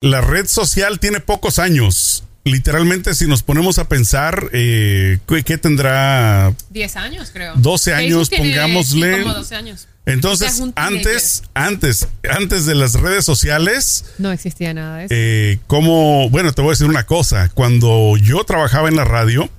la 0.00 0.20
red 0.20 0.46
social 0.46 1.00
tiene 1.00 1.20
pocos 1.20 1.58
años. 1.58 2.24
Literalmente, 2.44 3.14
si 3.14 3.26
nos 3.26 3.42
ponemos 3.42 3.78
a 3.78 3.88
pensar, 3.88 4.48
eh, 4.52 5.18
¿qué, 5.44 5.58
tendrá? 5.58 6.54
10 6.70 6.96
años, 6.96 7.30
creo. 7.32 7.54
12 7.56 7.92
años, 7.92 8.30
tiene, 8.30 8.52
pongámosle. 8.52 9.16
sí, 9.16 9.22
como 9.22 9.34
12 9.34 9.54
años. 9.56 9.88
Entonces, 10.06 10.62
antes, 10.76 11.42
antes, 11.52 12.08
antes 12.30 12.64
de 12.64 12.74
las 12.74 12.94
redes 12.94 13.26
sociales, 13.26 14.06
No 14.16 14.32
existía 14.32 14.72
nada 14.72 14.98
de 14.98 15.04
eso. 15.04 15.14
eh, 15.14 15.58
como, 15.66 16.30
bueno, 16.30 16.52
te 16.54 16.62
voy 16.62 16.70
a 16.70 16.72
decir 16.72 16.86
una 16.86 17.04
cosa. 17.04 17.50
Cuando 17.50 18.16
yo 18.16 18.42
trabajaba 18.44 18.88
en 18.88 18.96
la 18.96 19.04
radio, 19.04 19.50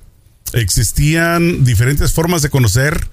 existían 0.52 1.62
diferentes 1.64 2.12
formas 2.12 2.42
de 2.42 2.48
conocer 2.50 3.08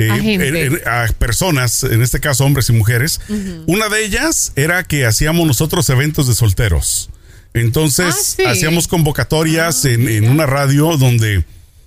eh, 0.00 0.34
en- 0.34 0.56
en- 0.56 0.80
a 0.88 1.06
personas, 1.18 1.84
en 1.84 2.02
este 2.02 2.20
caso 2.20 2.44
hombres 2.44 2.68
y 2.68 2.72
mujeres. 2.72 3.20
Una 3.66 3.88
de 3.88 4.04
ellas 4.04 4.52
era 4.56 4.82
que 4.84 5.06
hacíamos 5.06 5.46
nosotros 5.46 5.88
eventos 5.90 6.26
de 6.28 6.34
solteros. 6.34 7.10
Entonces, 7.54 8.14
Ah, 8.16 8.22
sí. 8.36 8.42
hacíamos 8.44 8.88
convocatorias 8.88 9.84
Ah, 9.84 9.88
en, 9.90 10.08
en 10.08 10.28
una 10.30 10.46
radio 10.46 10.96
donde, 10.96 11.44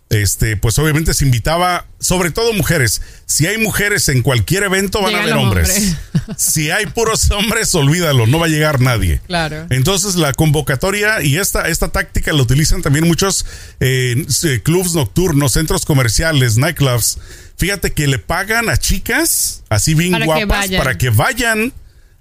este, 0.10 0.58
pues 0.58 0.78
obviamente 0.78 1.14
se 1.14 1.24
invitaba, 1.26 1.88
sobre 2.00 2.32
todo 2.32 2.52
mujeres. 2.54 3.02
Si 3.26 3.48
hay 3.48 3.58
mujeres 3.58 4.10
en 4.10 4.22
cualquier 4.22 4.64
evento, 4.64 5.02
van 5.02 5.16
a 5.16 5.22
haber 5.22 5.34
hombres. 5.36 5.96
si 6.38 6.70
hay 6.70 6.86
puros 6.88 7.32
hombres, 7.32 7.74
olvídalo, 7.76 8.28
no 8.28 8.40
va 8.40 8.48
a 8.48 8.50
llegar 8.50 8.82
nadie. 8.82 9.22
Claro. 9.26 9.66
Entonces 9.70 10.16
la 10.16 10.34
convocatoria 10.34 11.22
y 11.24 11.38
esta, 11.38 11.68
esta 11.70 11.88
táctica 11.88 12.34
la 12.34 12.42
utilizan 12.42 12.82
también 12.82 13.08
muchos 13.08 13.46
eh, 13.80 14.26
eh, 14.44 14.62
clubs 14.62 14.94
nocturnos, 14.94 15.54
centros 15.54 15.86
comerciales, 15.86 16.58
nightclubs. 16.58 17.18
Fíjate 17.64 17.94
que 17.94 18.08
le 18.08 18.20
pagan 18.20 18.70
a 18.70 18.76
chicas 18.76 19.64
así 19.70 19.94
bien 19.94 20.12
Para 20.12 20.26
guapas 20.26 20.70
para 20.72 20.98
que 20.98 21.10
vayan, 21.10 21.72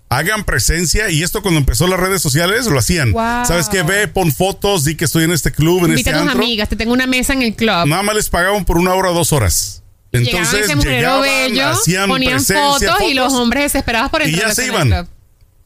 hagan 0.08 0.44
presencia 0.44 1.10
y 1.10 1.24
esto 1.24 1.42
cuando 1.42 1.58
empezó 1.58 1.88
las 1.88 1.98
redes 1.98 2.22
sociales 2.22 2.66
lo 2.66 2.78
hacían. 2.78 3.10
Wow. 3.10 3.44
¿Sabes 3.44 3.68
qué? 3.68 3.82
Ve, 3.82 4.06
pon 4.06 4.30
fotos, 4.30 4.84
di 4.84 4.94
que 4.94 5.04
estoy 5.06 5.24
en 5.24 5.32
este 5.32 5.50
club, 5.50 5.80
en 5.80 5.90
Invita 5.90 5.98
este 5.98 6.10
a 6.10 6.12
tus 6.12 6.28
antro. 6.30 6.44
amigas, 6.44 6.68
te 6.68 6.76
tengo 6.76 6.92
una 6.92 7.08
mesa 7.08 7.32
en 7.32 7.42
el 7.42 7.56
club. 7.56 7.86
Nada 7.88 8.04
más 8.04 8.14
les 8.14 8.28
pagaban 8.28 8.64
por 8.64 8.78
una 8.78 8.94
hora 8.94 9.10
o 9.10 9.14
dos 9.14 9.32
horas. 9.32 9.82
Entonces 10.12 10.68
llegaban, 10.68 11.22
bello, 11.22 11.70
hacían 11.70 12.08
ponían 12.08 12.34
presencia, 12.36 12.92
fotos, 12.92 13.10
y 13.10 13.14
los 13.14 13.32
hombres 13.32 13.64
desesperados 13.64 14.12
por 14.12 14.22
Y 14.22 14.26
entrar 14.26 14.44
ya 14.46 14.52
a 14.52 14.54
se 14.54 14.66
iban. 14.68 14.88
club. 14.90 15.08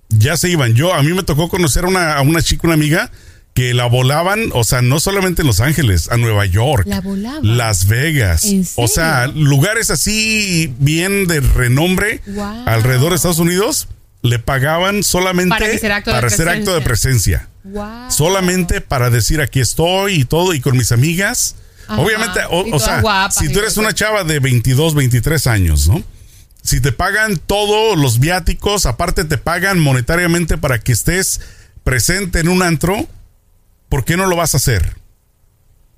ya 0.09 0.37
se 0.39 0.49
iban. 0.49 0.73
Yo, 0.73 0.95
a 0.95 1.03
mí 1.03 1.13
me 1.13 1.23
tocó 1.23 1.51
conocer 1.51 1.85
a 1.85 1.89
una, 1.89 2.15
a 2.15 2.23
una 2.23 2.41
chica, 2.41 2.63
una 2.65 2.73
amiga, 2.73 3.11
que 3.57 3.73
la 3.73 3.87
volaban, 3.87 4.51
o 4.53 4.65
sea, 4.65 4.83
no 4.83 5.01
solamente 5.01 5.41
en 5.41 5.47
Los 5.47 5.61
Ángeles, 5.61 6.11
a 6.13 6.19
Nueva 6.19 6.45
York. 6.45 6.87
La. 6.87 7.03
Las 7.41 7.87
Vegas. 7.89 8.45
¿En 8.45 8.67
O 8.77 8.87
sea, 8.87 9.29
lugares 9.29 9.91
así 9.91 10.75
bien 10.79 11.27
de 11.27 11.41
renombre 11.41 12.21
Wow. 12.27 12.65
alrededor 12.67 13.11
de 13.11 13.17
Estados 13.17 13.39
Unidos, 13.39 13.89
le 14.21 14.39
pagaban 14.39 15.03
solamente 15.03 15.49
Para 15.49 15.73
hiciera 15.73 15.97
acto 15.97 16.11
de 16.11 16.17
para 16.17 16.27
hacer 16.27 16.51
acto 16.51 16.75
de 16.75 16.83
presencia. 16.83 17.49
Wow. 17.65 18.11
Solamente 18.11 18.83
para 18.83 19.09
decir 19.09 19.41
aquí 19.41 19.61
estoy 19.61 20.17
y 20.17 20.25
todo, 20.27 20.53
y 20.53 20.61
con 20.61 20.77
mis 20.77 20.93
amigas. 20.93 21.57
Ajá. 21.89 22.03
Obviamente, 22.03 22.41
o, 22.51 22.79
sea, 22.79 23.31
si 23.31 23.51
tú 23.51 23.61
eres 23.61 23.79
una 23.79 23.95
chava 23.95 24.25
de 24.25 24.39
22, 24.39 24.95
23 24.95 25.47
años, 25.47 25.89
¿no? 25.89 26.05
Si 26.63 26.83
te 26.83 26.93
pagan 26.93 27.39
todos 27.39 27.97
los 27.97 28.19
viáticos, 28.21 28.85
aparte 28.85 29.25
te 29.25 29.39
pagan 29.39 29.81
monetariamente 29.81 30.59
para 30.59 30.79
que 30.79 30.93
estés 30.93 31.41
presente 31.85 32.41
en 32.41 32.49
un 32.49 32.63
antro, 32.63 33.09
¿por 33.89 34.05
qué 34.05 34.17
no 34.17 34.27
lo 34.27 34.37
vas 34.37 34.55
a 34.55 34.59
hacer? 34.59 34.97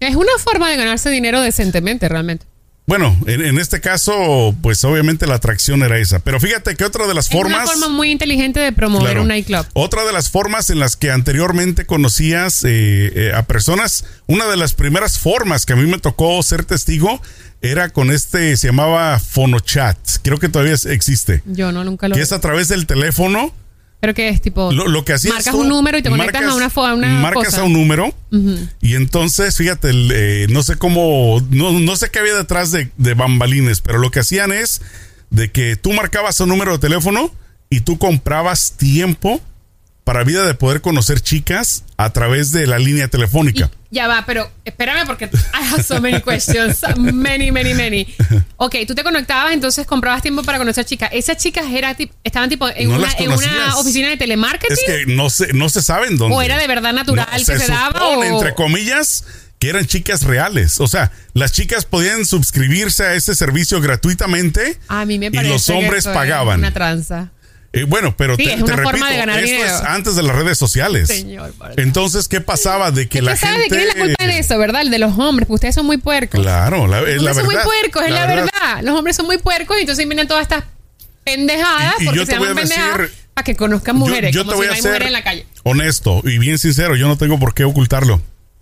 Es 0.01 0.15
una 0.17 0.33
forma 0.39 0.71
de 0.71 0.77
ganarse 0.77 1.11
dinero 1.11 1.41
decentemente, 1.41 2.09
realmente. 2.09 2.47
Bueno, 2.87 3.15
en, 3.27 3.43
en 3.45 3.59
este 3.59 3.83
caso, 3.83 4.55
pues 4.63 4.83
obviamente 4.85 5.27
la 5.27 5.35
atracción 5.35 5.83
era 5.83 5.99
esa. 5.99 6.21
Pero 6.21 6.41
fíjate 6.41 6.75
que 6.75 6.85
otra 6.85 7.07
de 7.07 7.13
las 7.13 7.27
Es 7.29 7.35
una 7.35 7.43
formas... 7.43 7.71
forma 7.71 7.89
muy 7.91 8.11
inteligente 8.11 8.61
de 8.61 8.73
promover 8.73 9.09
Claro. 9.09 9.23
un 9.23 9.29
nightclub. 9.29 9.67
Otra 9.75 10.05
de 10.07 10.13
las 10.15 10.31
formas 10.31 10.71
en 10.71 10.79
las 10.79 10.97
que 10.97 11.11
anteriormente 11.11 11.85
conocías 11.85 12.65
eh, 12.65 12.69
eh, 13.15 13.33
a 13.35 13.43
personas, 13.43 14.05
una 14.27 14.47
de 14.47 14.57
las 14.57 14.73
primeras 14.73 15.19
formas 15.19 15.67
que 15.67 15.75
a 15.75 15.77
mí 15.77 15.87
me 15.87 15.99
tocó 15.99 16.43
ser 16.43 16.65
testigo 16.65 17.21
era 17.61 17.91
con 17.91 18.11
este, 18.11 18.57
se 18.57 18.69
llamaba 18.69 19.19
Fonochat. 19.19 19.99
Creo 20.23 20.39
que 20.39 20.49
todavía 20.49 20.75
existe. 20.87 21.43
Yo 21.45 21.73
no, 21.73 21.85
nunca 21.85 22.09
lo 22.09 22.15
Que 22.15 22.23
es 22.23 22.33
a 22.33 22.41
través 22.41 22.69
del 22.69 22.87
teléfono. 22.87 23.53
Pero 24.01 24.15
que 24.15 24.29
es 24.29 24.41
tipo. 24.41 24.71
Lo, 24.73 24.87
lo 24.87 25.05
que 25.05 25.13
hacías 25.15 25.35
Marcas 25.35 25.53
tú, 25.53 25.61
un 25.63 25.69
número 25.69 25.99
y 25.99 26.03
te 26.03 26.09
conectas 26.11 26.41
marcas- 26.43 26.77
a 26.77 26.95
una, 26.95 27.09
Marcas 27.21 27.47
cosa. 27.47 27.61
a 27.63 27.65
un 27.65 27.73
número 27.73 28.15
y 28.81 28.95
entonces, 28.95 29.57
fíjate, 29.57 29.91
eh, 29.93 30.47
no 30.51 30.63
sé 30.63 30.77
cómo, 30.77 31.43
no, 31.51 31.73
no 31.81 31.97
sé 31.97 32.11
qué 32.11 32.21
había 32.21 32.35
detrás 32.35 32.71
de, 32.71 32.91
de 32.97 33.15
bambalines, 33.15 33.81
pero 33.81 33.99
lo 33.99 34.11
que 34.13 34.21
hacían 34.21 34.53
es 34.53 34.83
de 35.31 35.51
que 35.51 35.75
tú 35.77 35.93
marcabas 35.93 36.39
un 36.41 36.49
número 36.51 36.73
de 36.73 36.79
teléfono 36.79 37.33
y 37.71 37.81
tú 37.81 37.99
comprabas 37.99 38.73
tiempo 38.77 39.41
para 40.05 40.23
vida 40.25 40.47
de 40.47 40.55
poder 40.55 40.81
conocer 40.81 41.21
chicas 41.21 41.85
a 41.97 42.11
través 42.13 42.53
de 42.53 42.67
la 42.67 42.79
línea 42.79 43.09
telefónica. 43.09 43.71
Y- 43.73 43.79
ya 43.97 44.07
va, 44.07 44.25
pero 44.27 44.51
espérame 44.65 45.07
porque 45.07 45.25
I 45.27 45.73
have 45.73 45.83
so 45.83 46.01
many 46.01 46.21
questions. 46.23 46.83
Many, 46.99 47.51
many, 47.51 47.75
many. 47.75 48.07
Ok, 48.61 48.75
tú 48.89 48.95
te 48.97 49.05
conectabas, 49.05 49.53
entonces 49.53 49.87
comprabas 49.87 50.21
tiempo 50.21 50.43
para 50.43 50.59
conocer 50.59 50.85
chicas. 50.85 51.11
¿Esas 51.13 51.37
chicas 51.37 51.67
era, 51.71 51.97
estaban 52.25 52.49
tipo 52.49 52.69
en, 52.69 52.89
No 52.91 52.97
una, 52.97 53.13
en 53.17 53.31
una 53.31 53.77
oficina 53.77 54.09
de 54.09 54.17
telemarketing? 54.17 54.73
Es 54.77 54.85
que 54.85 55.07
no 55.07 55.31
se, 55.31 55.53
no 55.53 55.69
se 55.69 55.81
saben 55.81 56.17
dónde. 56.17 56.35
¿O 56.37 56.43
era 56.43 56.59
de 56.59 56.67
verdad 56.67 56.93
natural 56.93 57.27
que 57.33 57.45
se 57.45 57.67
daba, 57.69 58.01
supone, 58.01 58.33
o- 58.33 58.35
entre 58.35 58.55
comillas, 58.55 59.25
que 59.61 59.69
eran 59.69 59.87
chicas 59.87 60.25
reales. 60.25 60.81
O 60.81 60.89
sea, 60.89 61.13
las 61.35 61.53
chicas 61.53 61.85
podían 61.85 62.25
suscribirse 62.27 63.05
a 63.05 63.15
ese 63.15 63.35
servicio 63.37 63.81
gratuitamente 63.81 64.79
A 64.89 65.05
mí 65.05 65.19
me 65.19 65.27
y 65.27 65.31
parece 65.31 65.53
los 65.53 65.67
que 65.67 65.73
hombres 65.73 65.99
eso 66.01 66.11
es 66.11 66.15
pagaban. 66.17 66.59
Una 66.59 66.73
tranza. 66.73 67.31
Eh, 67.73 67.85
bueno, 67.85 68.15
pero 68.17 68.35
Sí, 68.37 68.45
te, 68.45 68.51
es 68.55 68.57
te 68.57 68.63
una 68.65 68.75
forma 68.77 68.91
repito, 68.93 69.07
de 69.11 69.17
ganar 69.19 69.39
esto 69.41 69.51
dinero. 69.57 69.77
es 69.77 69.83
antes 69.83 70.17
de 70.17 70.23
las 70.23 70.35
redes 70.37 70.57
sociales. 70.57 71.09
Señor. 71.09 71.53
Entonces, 71.77 72.27
¿qué 72.27 72.41
pasaba? 72.41 72.91
De 72.91 73.03
que 73.09 73.19
¿Qué 73.19 73.23
la 73.23 73.37
sabes 73.37 73.61
gente. 73.63 73.75
de 73.77 73.81
quién 73.83 73.91
es 73.91 73.97
la 73.97 74.05
culpa 74.07 74.27
de 74.27 74.39
eso, 74.39 74.59
verdad? 74.59 74.83
El 74.83 74.91
de 74.91 74.99
los 74.99 75.19
hombres, 75.19 75.47
porque 75.47 75.57
ustedes 75.57 75.75
son 75.75 75.85
muy 75.87 75.99
puercos. 75.99 76.41
Claro, 76.41 76.87
la, 76.87 77.01
es 77.01 77.21
la 77.23 77.33
hombres 77.33 77.37
son 77.37 77.47
verdad. 77.49 77.65
muy 77.65 77.73
puercos, 77.81 78.03
es 78.05 78.11
la, 78.11 78.27
verdad. 78.27 78.83
Los 78.83 78.99
hombres 78.99 79.17
son 79.17 79.27
muy 79.27 79.39
puercos 79.39 79.77
y 79.77 79.81
entonces 79.83 80.07
vienen 80.07 80.27
todas 80.27 80.43
estas 80.43 80.65
pendejadas 81.25 81.95
Y- 81.99 82.03
y 82.03 82.07
porque 82.07 82.19
yo 82.21 82.27
se 82.27 82.33
llaman 82.33 82.55
pendejadas 82.55 83.11
para 83.35 83.45
que 83.45 83.55
conozcan 83.57 83.97
mujeres. 83.97 84.35
yo, 84.35 84.45
como 84.45 84.53
te 84.53 84.57
si 84.57 84.59
voy 84.59 84.67
no 84.67 84.73
a 84.73 84.77
hay 84.77 84.83
mujeres 84.83 85.07
en 85.07 85.13
la 85.13 85.23
calle. 85.25 85.47
honesto 85.63 86.23
y 86.25 86.39
bien 86.39 86.59
sincero. 86.59 86.97
Yo 86.97 87.07
no 87.07 87.17
tengo 87.19 87.39
por 87.39 87.55
qué 87.55 87.65
ocultarlo. 87.65 88.21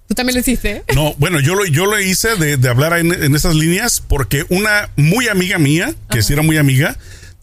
Tú 0.08 0.14
también 0.14 0.34
lo 0.34 0.40
hiciste. 0.40 0.84
No, 0.94 1.14
bueno, 1.18 1.40
yo 1.40 1.54
lo, 1.56 1.64
yo 1.64 1.86
lo 1.86 1.98
hice 2.00 2.36
de, 2.36 2.56
de 2.56 2.68
hablar 2.68 2.96
en, 2.98 3.12
en 3.12 3.34
esas 3.34 3.54
líneas 3.56 4.00
porque 4.06 4.44
una 4.50 4.90
muy 4.96 5.26
amiga 5.28 5.58
mía, 5.58 5.94
que 6.10 6.22
sí 6.22 6.32
era 6.32 6.42
muy 6.42 6.58
amiga, 6.58 6.96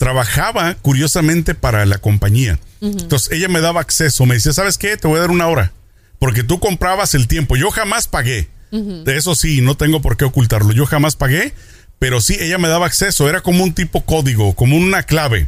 trabajaba 0.04 0.76
curiosamente 0.82 1.56
para 1.56 1.86
la 1.86 1.98
compañía. 1.98 2.60
Entonces 2.82 3.32
ella 3.32 3.48
me 3.48 3.62
daba 3.62 3.80
acceso, 3.80 4.26
me 4.26 4.36
decía, 4.36 4.52
¿sabes 4.52 4.78
qué? 4.78 4.98
Te 4.98 5.08
voy 5.08 5.16
a 5.16 5.22
dar 5.22 5.32
una 5.32 5.48
hora. 5.48 5.72
Porque 6.20 6.44
tú 6.44 6.60
comprabas 6.60 7.16
el 7.16 7.30
tiempo. 7.30 7.56
Yo 7.56 7.72
jamás 7.72 8.10
pagué. 8.10 8.50
De 8.72 9.16
eso 9.16 9.34
sí, 9.34 9.62
no 9.62 9.78
tengo 9.78 10.02
por 10.02 10.18
qué 10.18 10.26
ocultarlo. 10.26 10.74
Yo 10.74 10.86
jamás 10.86 11.16
pagué, 11.16 11.54
pero 12.00 12.20
sí, 12.20 12.36
ella 12.38 12.58
me 12.58 12.68
daba 12.68 12.86
acceso. 12.86 13.30
Era 13.30 13.40
como 13.40 13.64
un 13.64 13.74
tipo 13.74 14.04
código, 14.04 14.54
como 14.56 14.76
una 14.76 15.04
clave. 15.04 15.48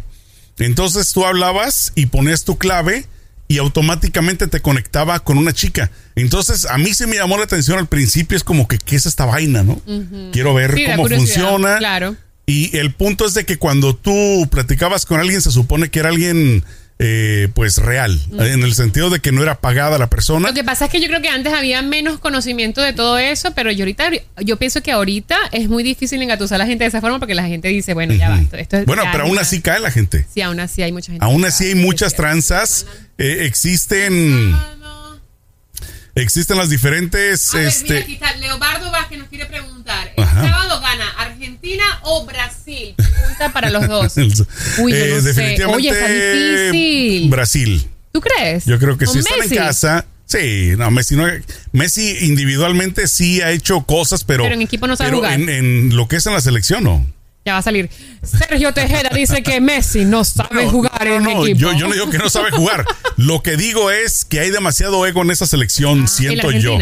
Entonces 0.57 1.11
tú 1.11 1.25
hablabas 1.25 1.91
y 1.95 2.05
ponías 2.05 2.45
tu 2.45 2.57
clave 2.57 3.07
y 3.49 3.57
automáticamente 3.57 4.47
te 4.47 4.61
conectaba 4.61 5.19
con 5.19 5.37
una 5.37 5.51
chica. 5.51 5.91
Entonces 6.15 6.65
a 6.65 6.77
mí 6.77 6.93
se 6.93 7.07
me 7.07 7.17
llamó 7.17 7.37
la 7.37 7.43
atención 7.43 7.77
al 7.77 7.87
principio, 7.87 8.37
es 8.37 8.45
como 8.45 8.69
que, 8.69 8.77
¿qué 8.77 8.95
es 8.95 9.05
esta 9.05 9.25
vaina, 9.25 9.63
no? 9.63 9.81
Quiero 10.31 10.53
ver 10.53 10.75
Sí, 10.75 10.85
cómo 10.85 11.09
funciona. 11.09 11.77
Claro. 11.77 12.15
Y 12.45 12.77
el 12.77 12.93
punto 12.93 13.25
es 13.25 13.33
de 13.33 13.45
que 13.45 13.57
cuando 13.57 13.95
tú 13.95 14.47
platicabas 14.51 15.05
con 15.05 15.19
alguien, 15.19 15.41
se 15.41 15.51
supone 15.51 15.89
que 15.89 15.99
era 15.99 16.09
alguien, 16.09 16.63
eh, 16.99 17.49
pues, 17.55 17.79
real, 17.79 18.21
en 18.39 18.61
el 18.61 18.73
sentido 18.75 19.09
de 19.09 19.19
que 19.19 19.31
no 19.31 19.41
era 19.41 19.59
pagada 19.59 19.97
la 19.97 20.09
persona. 20.11 20.49
Lo 20.49 20.53
que 20.53 20.63
pasa 20.63 20.85
es 20.85 20.91
que 20.91 21.01
yo 21.01 21.07
creo 21.07 21.21
que 21.23 21.29
antes 21.29 21.51
había 21.53 21.81
menos 21.81 22.19
conocimiento 22.19 22.81
de 22.81 22.93
todo 22.93 23.17
eso, 23.17 23.53
pero 23.55 23.71
yo 23.71 23.81
ahorita, 23.83 24.11
yo 24.43 24.57
pienso 24.57 24.83
que 24.83 24.91
ahorita 24.91 25.35
es 25.51 25.67
muy 25.69 25.81
difícil 25.83 26.21
engatusar 26.21 26.55
a 26.55 26.59
la 26.59 26.67
gente 26.67 26.83
de 26.83 26.89
esa 26.89 27.01
forma 27.01 27.17
porque 27.19 27.33
la 27.33 27.47
gente 27.47 27.67
dice, 27.69 27.95
bueno, 27.95 28.13
ya 28.13 28.29
va, 28.29 28.39
esto, 28.39 28.57
esto 28.57 28.77
es 28.77 28.85
Bueno, 28.85 29.01
pero 29.11 29.23
aún 29.23 29.31
una- 29.33 29.41
así 29.41 29.61
cae 29.61 29.79
la 29.79 29.89
gente. 29.89 30.25
Sí, 30.31 30.41
aún 30.41 30.59
así 30.59 30.83
hay 30.83 30.91
mucha 30.91 31.11
gente. 31.11 31.25
Aún 31.25 31.43
así 31.45 31.65
hay 31.65 31.75
muchas 31.75 32.13
tranzas. 32.15 32.85
eh, 33.17 33.39
existen, 33.45 34.55
existen 36.15 36.57
las 36.57 36.69
diferentes, 36.69 37.53
A 37.53 37.57
ver, 37.57 37.67
este, 37.67 37.83
mira, 37.93 37.99
aquí 38.05 38.13
está 38.13 38.35
Leobardo 38.35 38.91
Vázquez 38.91 39.19
nos 39.19 39.27
quiere 39.29 39.45
preguntar, 39.47 40.13
¿el 40.15 40.23
Ajá. 40.23 40.41
sábado 40.49 40.79
gana 40.81 41.09
o 42.05 42.25
Brasil? 42.25 42.93
Pregunta 42.95 43.51
para 43.51 43.69
los 43.69 43.87
dos. 43.87 44.13
Uy, 44.79 44.91
yo 44.91 44.97
eh, 44.97 45.09
no 45.15 45.21
sé. 45.21 45.27
definitivamente 45.27 45.75
Oye, 45.75 45.89
está 45.89 46.07
difícil. 46.07 47.29
Brasil. 47.29 47.87
¿Tú 48.11 48.21
crees? 48.21 48.65
Yo 48.65 48.79
creo 48.79 48.97
que 48.97 49.05
¿Con 49.05 49.13
si 49.13 49.19
están 49.19 49.35
en 49.35 49.39
Messi? 49.41 49.55
casa. 49.55 50.05
Sí, 50.25 50.71
no, 50.77 50.89
Messi 50.89 51.15
no. 51.15 51.25
Messi 51.71 52.25
individualmente 52.25 53.07
sí 53.07 53.41
ha 53.41 53.51
hecho 53.51 53.81
cosas, 53.83 54.23
pero. 54.23 54.43
Pero 54.43 54.55
en 54.55 54.61
equipo 54.61 54.87
no 54.87 54.95
sabe 54.95 55.09
pero 55.09 55.17
jugar. 55.17 55.33
En, 55.33 55.49
en 55.49 55.95
lo 55.95 56.07
que 56.07 56.15
es 56.15 56.25
en 56.25 56.33
la 56.33 56.41
selección, 56.41 56.83
no. 56.83 57.05
Ya 57.45 57.53
va 57.53 57.59
a 57.59 57.61
salir. 57.61 57.91
Sergio 58.23 58.73
Tejeda 58.73 59.09
dice 59.13 59.43
que 59.43 59.61
Messi 59.61 60.03
no 60.03 60.23
sabe 60.23 60.65
No, 60.65 60.71
jugar 60.71 61.05
no, 61.05 61.13
en 61.15 61.23
no, 61.23 61.29
equipo. 61.45 61.59
Yo, 61.59 61.73
yo 61.73 61.87
no 61.87 61.93
digo 61.93 62.09
que 62.09 62.17
no 62.17 62.27
sabe 62.27 62.49
jugar. 62.49 62.83
Lo 63.17 63.43
que 63.43 63.55
digo 63.55 63.91
es 63.91 64.25
que 64.25 64.39
hay 64.39 64.49
demasiado 64.49 65.05
ego 65.05 65.21
en 65.21 65.29
esa 65.29 65.45
selección, 65.45 65.99
Ah, 65.99 66.01
¿en 66.01 66.07
siento 66.07 66.49
yo. 66.49 66.79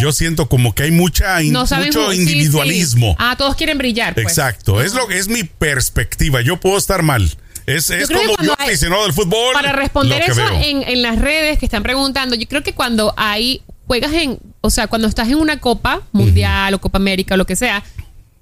Yo 0.00 0.12
siento 0.12 0.48
como 0.48 0.76
que 0.76 0.84
hay 0.84 0.92
mucha 0.92 1.42
in- 1.42 1.52
mucho. 1.54 2.12
Sí, 2.12 2.18
individualismo. 2.20 3.10
sí. 3.10 3.16
Ah, 3.18 3.34
todos 3.36 3.56
quieren 3.56 3.78
brillar. 3.78 4.14
Pues. 4.14 4.26
Exacto, 4.26 4.80
es 4.80 4.94
lo 4.94 5.10
es 5.10 5.26
mi 5.26 5.42
perspectiva. 5.42 6.40
Yo 6.40 6.60
puedo 6.60 6.78
estar 6.78 7.02
mal. 7.02 7.28
Es, 7.66 7.90
es 7.90 8.08
Yo 8.08 8.16
como 8.16 8.34
yo 8.44 8.54
aficionado 8.60 9.02
del 9.02 9.12
fútbol. 9.12 9.52
Para 9.54 9.72
responder 9.72 10.22
eso 10.22 10.40
en, 10.62 10.84
en 10.88 11.02
las 11.02 11.18
redes 11.18 11.58
que 11.58 11.66
están 11.66 11.82
preguntando, 11.82 12.36
yo 12.36 12.46
creo 12.46 12.62
que 12.62 12.74
cuando 12.74 13.12
hay, 13.16 13.62
juegas 13.88 14.12
en, 14.12 14.38
o 14.60 14.70
sea, 14.70 14.86
cuando 14.86 15.08
estás 15.08 15.28
en 15.28 15.34
una 15.34 15.58
Copa 15.58 16.02
Mundial 16.12 16.74
o 16.74 16.80
Copa 16.80 16.98
América 16.98 17.34
o 17.34 17.36
lo 17.36 17.44
que 17.46 17.56
sea, 17.56 17.82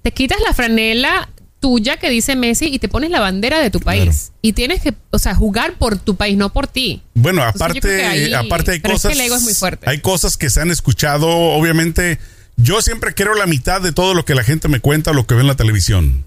te 0.01 0.11
quitas 0.13 0.37
la 0.47 0.53
franela 0.53 1.27
tuya 1.59 1.97
que 1.97 2.09
dice 2.09 2.35
Messi 2.35 2.65
y 2.67 2.79
te 2.79 2.87
pones 2.87 3.09
la 3.11 3.19
bandera 3.19 3.59
de 3.59 3.69
tu 3.69 3.79
país. 3.79 4.31
Y 4.41 4.53
tienes 4.53 4.81
que, 4.81 4.93
o 5.11 5.19
sea, 5.19 5.35
jugar 5.35 5.73
por 5.77 5.97
tu 5.97 6.15
país, 6.15 6.37
no 6.37 6.51
por 6.53 6.67
ti. 6.67 7.01
Bueno, 7.15 7.43
aparte, 7.43 7.81
que 7.81 8.03
ahí- 8.05 8.33
aparte 8.33 8.71
hay 8.71 8.77
es 8.77 8.83
que 8.83 8.91
cosas. 8.91 9.11
el 9.11 9.19
ego 9.21 9.35
es 9.35 9.41
muy 9.43 9.53
fuerte. 9.53 9.89
Hay 9.89 9.99
cosas 9.99 10.37
que 10.37 10.49
se 10.49 10.61
han 10.61 10.71
escuchado. 10.71 11.27
Obviamente, 11.27 12.17
yo 12.57 12.81
siempre 12.81 13.13
creo 13.13 13.33
la 13.35 13.45
mitad 13.45 13.81
de 13.81 13.91
todo 13.91 14.13
lo 14.13 14.23
que 14.25 14.35
la 14.35 14.43
gente 14.43 14.67
me 14.69 14.79
cuenta 14.79 15.11
o 15.11 15.13
lo 15.13 15.27
que 15.27 15.35
ve 15.35 15.41
en 15.41 15.47
la 15.47 15.55
televisión. 15.55 16.25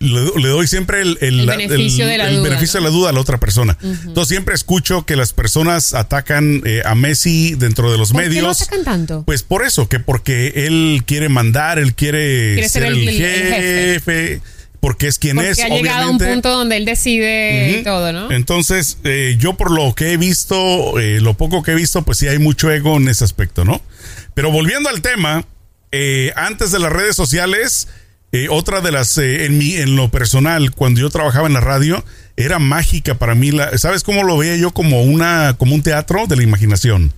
Le, 0.00 0.20
le 0.38 0.48
doy 0.48 0.66
siempre 0.66 1.00
el, 1.00 1.16
el- 1.22 1.46
beneficio 1.46 2.06
de 2.06 2.18
la 2.18 2.28
duda, 2.28 2.42
beneficio 2.42 2.80
¿no? 2.80 2.84
de 2.86 2.90
la 2.92 2.96
duda 2.98 3.10
a 3.10 3.12
la 3.12 3.20
otra 3.20 3.38
persona. 3.40 3.78
Entonces 3.80 4.28
siempre 4.28 4.54
escucho 4.54 5.06
que 5.06 5.16
las 5.16 5.32
personas 5.32 5.94
atacan 5.94 6.60
eh, 6.66 6.82
a 6.84 6.94
Messi 6.94 7.54
dentro 7.54 7.90
de 7.90 7.96
los 7.96 8.10
¿Por 8.12 8.20
qué 8.20 8.26
lo 8.28 8.34
medios. 8.34 8.60
atacan 8.60 8.84
tanto? 8.84 9.22
Pues 9.24 9.44
por 9.44 9.64
eso, 9.64 9.88
que 9.88 10.00
porque 10.00 10.66
él 10.66 11.04
quiere 11.06 11.28
mandar, 11.30 11.78
él 11.78 11.94
quiere, 11.94 12.52
Quiere 12.54 12.68
ser 12.68 12.84
el- 12.84 13.08
jefe, 13.08 14.40
porque 14.84 15.06
es 15.06 15.18
quien 15.18 15.36
Porque 15.36 15.48
es. 15.48 15.60
ha 15.60 15.68
llegado 15.68 16.08
a 16.08 16.10
un 16.10 16.18
punto 16.18 16.50
donde 16.50 16.76
él 16.76 16.84
decide 16.84 17.78
y 17.78 17.82
todo, 17.82 18.12
¿no? 18.12 18.30
Entonces, 18.30 18.98
eh, 19.04 19.34
yo 19.38 19.54
por 19.54 19.70
lo 19.70 19.94
que 19.94 20.12
he 20.12 20.18
visto, 20.18 21.00
eh, 21.00 21.22
lo 21.22 21.32
poco 21.32 21.62
que 21.62 21.70
he 21.70 21.74
visto, 21.74 22.02
pues 22.02 22.18
sí 22.18 22.28
hay 22.28 22.38
mucho 22.38 22.70
ego 22.70 22.98
en 22.98 23.08
ese 23.08 23.24
aspecto, 23.24 23.64
¿no? 23.64 23.80
Pero 24.34 24.50
volviendo 24.50 24.90
al 24.90 25.00
tema, 25.00 25.46
eh, 25.90 26.34
antes 26.36 26.70
de 26.70 26.80
las 26.80 26.92
redes 26.92 27.16
sociales, 27.16 27.88
otra 28.50 28.82
de 28.82 28.92
las, 28.92 29.16
en, 29.16 29.56
mi, 29.56 29.74
en 29.76 29.96
lo 29.96 30.10
personal, 30.10 30.72
cuando 30.72 31.00
yo 31.00 31.08
trabajaba 31.08 31.46
en 31.46 31.54
la 31.54 31.60
radio, 31.60 32.04
era 32.36 32.58
mágica 32.58 33.14
para 33.14 33.34
mí. 33.34 33.52
La, 33.52 33.78
¿Sabes 33.78 34.02
cómo 34.02 34.22
lo 34.22 34.36
veía 34.36 34.56
yo? 34.56 34.72
Como, 34.72 35.02
una, 35.02 35.54
como 35.56 35.74
un 35.74 35.82
teatro 35.82 36.26
de 36.26 36.36
la 36.36 36.42
imaginación. 36.42 37.14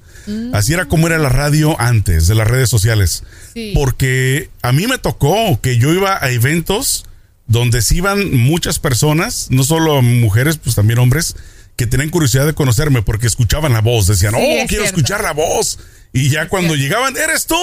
Así 0.53 0.73
era 0.73 0.85
como 0.87 1.07
era 1.09 1.19
la 1.19 1.31
radio 1.31 1.81
antes 1.81 2.29
de 2.29 2.35
las 2.37 2.47
redes 2.47 2.69
sociales. 2.69 3.25
Sí. 3.55 3.73
Porque 3.75 4.51
a 4.63 4.71
mí 4.71 4.87
me 4.87 4.99
tocó 4.99 5.61
que 5.61 5.79
yo 5.79 5.93
iba 5.93 6.23
a 6.23 6.31
eventos 6.31 7.07
donde 7.47 7.83
se 7.83 7.97
iban 7.97 8.35
muchas 8.37 8.79
personas, 8.79 9.49
no 9.51 9.65
solo 9.65 10.03
mujeres, 10.03 10.59
pues 10.59 10.75
también 10.75 10.99
hombres, 10.99 11.37
que 11.77 11.87
tenían 11.87 12.11
curiosidad 12.11 12.47
de 12.47 12.55
conocerme 12.55 13.03
porque 13.03 13.27
escuchaban 13.27 13.73
la 13.73 13.81
voz, 13.81 14.07
decían, 14.07 14.35
Sí, 14.35 14.41
oh, 14.41 14.43
es 14.43 14.69
quiero 14.69 14.85
cierto. 14.85 14.85
escuchar 14.87 15.23
la 15.23 15.33
voz. 15.33 15.79
Y 16.13 16.31
ya 16.31 16.49
cuando 16.49 16.75
llegaban, 16.75 17.15
eres 17.17 17.47
tú. 17.47 17.55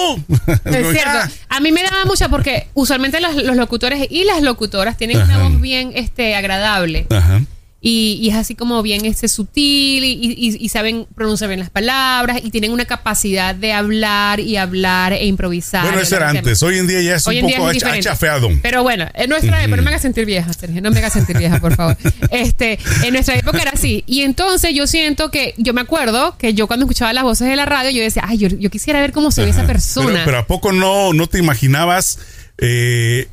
Es 0.46 0.60
Como, 0.62 0.90
cierto. 0.92 1.34
A 1.48 1.60
mí 1.60 1.72
me 1.72 1.82
daba 1.82 2.04
mucha 2.04 2.28
porque 2.28 2.68
usualmente 2.74 3.20
los, 3.20 3.34
los 3.34 3.56
locutores 3.56 4.06
y 4.10 4.24
las 4.24 4.42
locutoras 4.42 4.96
tienen 4.96 5.16
Ajá. 5.20 5.24
una 5.38 5.48
voz 5.48 5.60
bien 5.60 5.90
este, 5.96 6.36
agradable. 6.36 7.06
Ajá. 7.10 7.40
Y, 7.86 8.18
y 8.22 8.30
es 8.30 8.36
así 8.36 8.54
como 8.54 8.80
bien 8.82 9.04
este, 9.04 9.28
sutil 9.28 10.04
y, 10.04 10.12
y- 10.22 10.56
y 10.58 10.68
saben 10.70 11.06
pronunciar 11.14 11.48
bien 11.48 11.60
las 11.60 11.68
palabras 11.68 12.40
y 12.42 12.50
tienen 12.50 12.72
una 12.72 12.86
capacidad 12.86 13.54
de 13.54 13.74
hablar 13.74 14.40
y 14.40 14.56
hablar 14.56 15.12
e 15.12 15.26
improvisar. 15.26 15.84
Bueno, 15.84 16.00
eso 16.00 16.16
era 16.16 16.30
antes. 16.30 16.62
Hoy 16.62 16.78
en 16.78 16.86
día 16.86 17.02
ya 17.02 17.16
es 17.16 17.26
Hoy 17.26 17.42
un 17.42 17.50
poco 17.50 17.70
es 17.70 17.84
achafeado. 17.84 18.48
Pero 18.62 18.82
bueno, 18.82 19.06
en 19.12 19.28
nuestra 19.28 19.62
época, 19.62 19.76
no 19.76 19.82
me 19.82 19.90
hagas 19.90 20.00
sentir 20.00 20.24
vieja, 20.24 20.50
Sergio, 20.54 20.80
no 20.80 20.90
me 20.92 20.98
hagas 21.00 21.12
sentir 21.12 21.36
vieja, 21.36 21.60
por 21.60 21.76
favor. 21.76 21.96
Este, 22.30 22.78
en 23.02 23.12
nuestra 23.12 23.36
época 23.36 23.60
era 23.60 23.72
así. 23.72 24.02
Y 24.06 24.22
entonces 24.22 24.74
yo 24.74 24.86
siento 24.86 25.30
que, 25.30 25.52
yo 25.58 25.74
me 25.74 25.82
acuerdo 25.82 26.38
que 26.38 26.54
yo 26.54 26.66
cuando 26.66 26.86
escuchaba 26.86 27.12
las 27.12 27.22
voces 27.24 27.48
de 27.48 27.56
la 27.56 27.66
radio, 27.66 27.90
yo 27.90 28.00
decía, 28.02 28.22
ay, 28.26 28.38
yo, 28.38 28.48
yo 28.48 28.70
quisiera 28.70 29.00
ver 29.02 29.12
cómo 29.12 29.30
se 29.30 29.44
ve 29.44 29.50
esa 29.50 29.66
persona. 29.66 30.08
Pero, 30.10 30.24
pero 30.24 30.38
¿a 30.38 30.46
poco 30.46 30.72
no, 30.72 31.12
no 31.12 31.26
te 31.26 31.38
imaginabas 31.38 32.18
eh, 32.56 33.28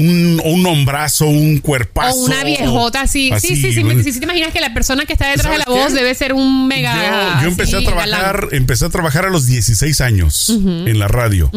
un, 0.00 0.40
un 0.44 0.66
hombrazo, 0.66 1.26
un 1.26 1.58
cuerpazo? 1.58 2.16
o 2.18 2.24
una 2.24 2.44
viejota 2.44 3.02
así. 3.02 3.30
sí, 3.40 3.56
sí, 3.56 3.72
sí, 3.72 3.82
sí, 4.02 4.12
sí 4.12 4.18
te 4.18 4.24
imaginas 4.24 4.52
que 4.52 4.60
la 4.60 4.74
persona 4.74 5.04
que 5.06 5.12
está 5.12 5.28
detrás 5.28 5.52
de 5.52 5.58
la 5.58 5.64
¿Sabes 5.64 5.80
voz 5.80 5.92
qué? 5.92 5.98
debe 6.00 6.14
ser 6.14 6.32
un 6.32 6.66
mega. 6.68 7.36
Yo, 7.36 7.42
yo 7.42 7.48
empecé 7.48 7.76
así, 7.76 7.84
a 7.84 7.88
trabajar, 7.88 8.36
galán. 8.40 8.48
empecé 8.52 8.84
a 8.84 8.88
trabajar 8.90 9.24
a 9.26 9.30
los 9.30 9.46
16 9.46 10.00
años 10.00 10.48
en 10.50 10.98
la 10.98 11.08
radio. 11.08 11.50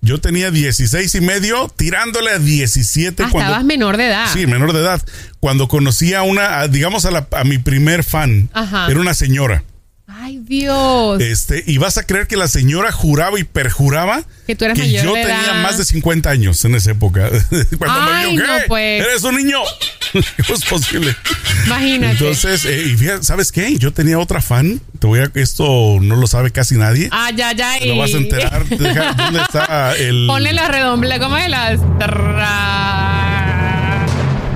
Yo 0.00 0.20
tenía 0.20 0.50
16 0.50 1.14
y 1.14 1.20
medio, 1.20 1.70
tirándole 1.76 2.30
a 2.30 2.38
17 2.38 3.22
Ah, 3.22 3.28
cuando 3.30 3.48
estabas 3.50 3.64
menor 3.64 3.96
de 3.96 4.06
edad. 4.06 4.26
Sí, 4.32 4.46
menor 4.46 4.72
de 4.72 4.80
edad. 4.80 5.02
Cuando 5.40 5.68
conocí 5.68 6.14
a 6.14 6.22
una, 6.22 6.60
a, 6.60 6.68
digamos 6.68 7.04
a, 7.06 7.10
la- 7.10 7.28
a 7.32 7.44
mi 7.44 7.58
primer 7.58 8.04
fan, 8.04 8.48
Ajá. 8.52 8.86
era 8.90 9.00
una 9.00 9.14
señora. 9.14 9.62
Ay, 10.24 10.38
Dios. 10.38 11.20
Este, 11.20 11.62
y 11.66 11.76
vas 11.76 11.98
a 11.98 12.06
creer 12.06 12.26
que 12.26 12.38
la 12.38 12.48
señora 12.48 12.90
juraba 12.92 13.38
y 13.38 13.44
perjuraba 13.44 14.22
Que 14.46 14.56
tú 14.56 14.64
eras 14.64 14.78
mayor 14.78 15.04
yo 15.04 15.12
de 15.14 15.20
tenía 15.20 15.44
edad. 15.44 15.62
más 15.62 15.76
de 15.76 15.84
50 15.84 16.30
años 16.30 16.64
en 16.64 16.74
esa 16.74 16.92
época. 16.92 17.28
Cuando 17.78 18.00
Ay, 18.10 18.28
me 18.28 18.32
vio, 18.32 18.46
no, 18.46 18.56
¿qué? 18.56 18.62
pues. 18.66 19.04
¿Eres 19.06 19.22
un 19.22 19.36
niño? 19.36 19.58
¿Cómo 20.12 20.58
es 20.58 20.64
posible? 20.64 21.14
Imagínate. 21.66 22.12
Entonces, 22.12 22.64
eh, 22.64 22.84
y 22.86 22.96
fíjate, 22.96 23.22
¿sabes 23.22 23.52
qué? 23.52 23.76
Yo 23.76 23.92
tenía 23.92 24.18
otra 24.18 24.40
fan. 24.40 24.80
Te 24.98 25.06
voy 25.06 25.20
a, 25.20 25.30
esto 25.34 25.98
no 26.00 26.16
lo 26.16 26.26
sabe 26.26 26.52
casi 26.52 26.76
nadie. 26.76 27.10
Ah, 27.12 27.30
ya, 27.36 27.52
ya. 27.52 27.78
Lo 27.84 27.98
vas 27.98 28.14
a 28.14 28.16
enterar. 28.16 28.64
Deja, 28.68 29.12
¿Dónde 29.12 29.40
está 29.42 29.94
el...? 29.94 30.26
Ponle 30.26 30.54
la 30.54 30.68
redoble, 30.68 31.18
¿cómo 31.18 31.36
es 31.36 31.50
la? 31.50 31.76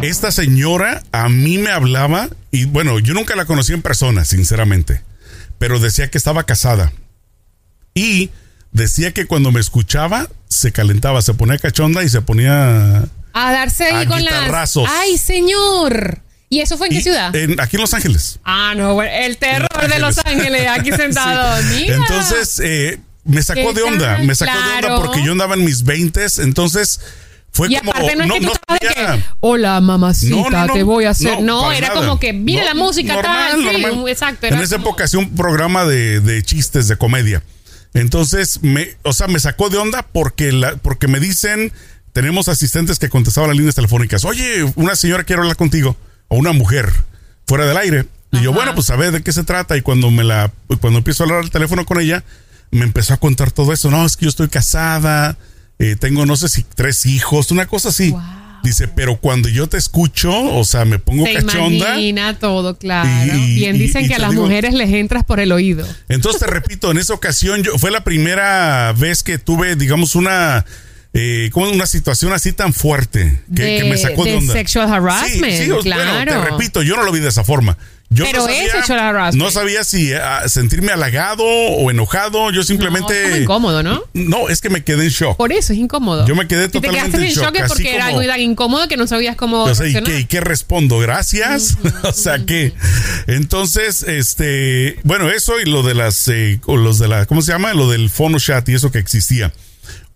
Esta 0.01 0.31
señora 0.31 1.03
a 1.13 1.29
mí 1.29 1.59
me 1.59 1.71
hablaba 1.71 2.29
y 2.53 2.65
bueno, 2.65 2.99
yo 3.01 3.13
nunca 3.15 3.37
la 3.37 3.45
conocí 3.45 3.73
en 3.75 3.83
persona, 3.83 4.25
sinceramente, 4.25 5.03
pero 5.59 5.79
decía 5.81 6.09
que 6.11 6.19
estaba 6.19 6.45
casada. 6.45 6.93
Y 7.95 8.31
decía 8.73 9.13
que 9.13 9.27
cuando 9.27 9.51
me 9.53 9.61
escuchaba 9.61 10.29
se 10.49 10.73
calentaba, 10.73 11.23
se 11.23 11.35
ponía 11.35 11.59
cachonda 11.59 12.03
y 12.05 12.09
se 12.09 12.21
ponía... 12.23 13.05
A 13.35 13.53
darse 13.53 13.85
ahí 13.85 14.05
A 14.07 14.09
con 14.09 14.25
las. 14.25 14.77
¡Ay, 14.89 15.17
señor! 15.19 16.21
¿Y 16.51 16.61
eso 16.61 16.79
fue 16.79 16.89
en 16.89 16.95
qué 16.95 17.03
ciudad? 17.03 17.35
en- 17.37 17.61
aquí 17.61 17.77
en 17.77 17.83
Los 17.83 17.93
Ángeles. 17.95 18.41
ah, 18.45 18.73
no, 18.77 18.95
bueno, 18.95 19.13
el 19.15 19.37
terror 19.37 19.89
de 19.89 19.99
Los 19.99 20.17
Ángeles, 20.19 20.67
aquí 20.69 20.91
sentado. 20.97 21.63
Sí. 21.63 21.87
Entonces, 21.89 22.59
eh, 22.65 23.01
me 23.25 23.43
sacó 23.43 23.69
¿Qué 23.69 23.75
de 23.75 23.83
onda, 23.83 24.19
me 24.19 24.35
sacó 24.35 24.53
de 24.59 24.87
onda 24.87 24.97
porque 25.05 25.23
yo 25.23 25.33
andaba 25.33 25.55
en 25.55 25.65
mis 25.65 25.85
20 25.85 26.25
entonces 26.39 27.01
fue 27.53 27.69
y 27.71 27.77
como... 27.77 27.91
aparte 27.91 28.17
no 28.17 28.25
es 28.25 28.33
que 28.41 28.47
tú 28.47 28.53
estabas 28.53 28.81
de 28.81 28.89
sabía- 28.89 29.17
que, 29.17 29.25
hola 29.41 29.81
mamacita, 29.81 30.37
No, 30.37 30.51
no, 30.51 30.67
no. 30.67 30.73
te 30.73 30.83
voy 30.83 31.05
a 31.05 31.11
hacer. 31.11 31.41
No, 31.43 31.73
era 31.73 31.89
nada. 31.89 32.01
como 32.01 32.21
que, 32.21 32.33
mira 32.33 32.63
No, 32.63 32.69
la 32.69 32.75
música 32.75 33.15
normal, 33.15 33.51
tal. 33.51 33.75
sí, 33.77 33.83
normal. 33.83 34.09
exacto. 34.09 34.47
Era 34.47 34.57
en 34.57 34.63
esa 34.63 34.77
como- 34.77 34.89
época 34.89 35.05
hacía 35.05 35.19
un 35.21 35.35
programa 35.35 35.85
de, 35.85 36.21
de 36.21 36.43
chistes, 36.43 36.89
de 36.89 36.97
comedia. 36.97 37.43
Entonces, 37.95 38.63
me, 38.63 38.97
o 39.03 39.13
sea, 39.13 39.27
me 39.29 39.41
sacó 39.41 39.71
de 39.71 39.79
onda 39.79 40.03
porque, 40.13 40.53
la, 40.53 40.77
porque 40.77 41.09
me 41.09 41.21
dicen, 41.21 41.73
tenemos 42.13 42.49
asistentes 42.49 42.99
que 42.99 43.09
contestaban 43.09 43.49
las 43.51 43.57
líneas 43.57 43.75
telefónicas. 43.75 44.25
Oye, 44.25 44.71
una 44.77 44.95
señora 44.95 45.25
quiere 45.25 45.41
hablar 45.43 45.57
contigo. 45.57 45.97
O 46.29 46.37
una 46.37 46.53
mujer, 46.53 46.93
fuera 47.47 47.65
del 47.67 47.77
aire. 47.79 48.07
Y 48.31 48.43
yo, 48.43 48.53
bueno, 48.53 48.75
pues 48.75 48.91
a 48.91 48.97
ver 48.97 49.11
de 49.13 49.23
qué 49.23 49.33
se 49.33 49.43
trata. 49.43 49.77
Y 49.77 49.81
cuando 49.83 50.11
me 50.11 50.23
la, 50.23 50.53
cuando 50.83 50.99
empiezo 50.99 51.23
a 51.23 51.27
hablar 51.27 51.41
al 51.43 51.51
teléfono 51.51 51.87
con 51.87 51.99
ella, 51.99 52.23
me 52.71 52.85
empezó 52.85 53.15
a 53.15 53.17
contar 53.17 53.51
todo 53.51 53.73
eso. 53.73 53.91
No, 53.91 54.05
es 54.05 54.17
que 54.19 54.27
yo 54.27 54.29
estoy 54.29 54.49
casada, 54.49 55.39
eh, 55.79 55.97
tengo 55.99 56.27
no 56.27 56.37
sé 56.37 56.49
si 56.49 56.63
tres 56.75 57.07
hijos, 57.07 57.51
una 57.51 57.67
cosa 57.67 57.91
así. 57.91 58.11
Wow. 58.11 58.23
Dice, 58.65 58.89
pero 58.89 59.19
cuando 59.21 59.49
yo 59.49 59.69
te 59.69 59.77
escucho, 59.77 60.33
o 60.33 60.65
sea, 60.65 60.85
me 60.85 60.99
pongo 60.99 61.25
Se 61.25 61.35
cachonda. 61.35 61.91
imagina 61.91 62.39
todo, 62.41 62.77
claro. 62.77 63.09
Y- 63.37 63.55
Bien 63.55 63.79
dicen 63.79 64.05
y 64.05 64.09
que 64.09 64.15
a 64.15 64.19
las 64.19 64.31
digo- 64.33 64.43
mujeres 64.43 64.75
les 64.75 64.91
entras 64.93 65.23
por 65.25 65.39
el 65.39 65.53
oído. 65.53 65.87
Entonces 66.09 66.41
te 66.41 66.49
repito, 66.49 66.91
en 66.91 66.99
esa 66.99 67.15
ocasión 67.15 67.63
yo, 67.63 67.79
fue 67.79 67.93
la 67.93 68.03
primera 68.03 68.93
vez 68.95 69.23
que 69.23 69.39
tuve, 69.39 69.77
digamos, 69.77 70.17
una, 70.17 70.65
eh, 71.15 71.51
como 71.53 71.71
una 71.71 71.87
situación 71.87 72.33
así 72.33 72.53
tan 72.53 72.73
fuerte 72.75 73.41
que, 73.55 73.63
De- 73.63 73.79
que 73.79 73.85
me 73.91 73.97
sacó 73.97 74.25
de, 74.25 74.33
de 74.33 74.37
onda. 74.39 74.53
sexual 74.53 74.93
harassment, 74.93 75.53
Sí, 75.55 75.65
sí, 75.67 75.71
os- 75.71 75.85
bueno, 75.85 76.01
claro. 76.03 76.33
te 76.43 76.51
repito, 76.51 76.83
yo 76.83 76.97
no 76.97 77.05
lo 77.05 77.13
vi 77.13 77.21
de 77.21 77.29
esa 77.29 77.45
forma. 77.45 77.79
Yo 78.11 78.25
Pero 78.25 78.39
no 78.39 78.49
es 78.49 78.57
sabía, 78.57 78.73
sexual 78.73 78.99
harassment. 79.01 79.45
No 79.45 79.51
sabía 79.51 79.85
si 79.85 80.15
ah, 80.15 80.49
sentirme 80.49 80.93
halagado 80.93 81.45
o 81.45 81.91
enojado. 81.91 82.51
Yo 82.51 82.63
simplemente. 82.63 83.13
No, 83.13 83.19
es 83.21 83.31
como 83.31 83.43
incómodo, 83.43 83.83
¿no? 83.83 84.03
No, 84.15 84.49
es 84.49 84.63
que 84.63 84.71
me 84.71 84.83
quedé 84.83 85.05
en 85.05 85.11
shock. 85.11 85.37
Por 85.37 85.53
eso 85.53 85.75
es 85.75 85.79
incómodo. 85.79 86.27
Yo 86.27 86.35
me 86.35 86.49
quedé 86.49 86.65
Si 86.65 86.71
te 86.71 86.81
totalmente 86.81 87.19
quedaste 87.19 87.41
en 87.41 87.45
shock, 87.45 87.57
es 87.57 87.69
porque 87.69 87.95
era 87.95 88.07
algo 88.07 88.25
tan 88.25 88.41
incómodo 88.41 88.89
que 88.89 88.97
no 88.97 89.07
sabías 89.07 89.37
cómo 89.37 89.65
O 89.65 89.75
sea, 89.75 89.87
¿y 89.87 90.03
qué, 90.03 90.21
y 90.21 90.25
qué 90.25 90.41
respondo? 90.41 90.99
Gracias. 90.99 91.77
o 92.03 92.13
sea, 92.13 92.39
que 92.45 92.73
entonces, 93.27 94.03
este, 94.05 94.99
bueno, 95.05 95.31
eso 95.31 95.61
y 95.61 95.67
lo 95.67 95.83
de 95.83 95.95
las, 95.95 96.29
eh, 96.29 96.61
o 96.65 96.77
los 96.77 96.99
de 96.99 97.09
la, 97.09 97.27
¿cómo 97.27 97.43
se 97.43 97.53
llama? 97.53 97.75
Lo 97.75 97.91
del 97.91 98.09
fono 98.09 98.39
chat 98.39 98.67
y 98.71 98.75
eso 98.75 98.91
que 98.91 98.99
existía. 98.99 99.53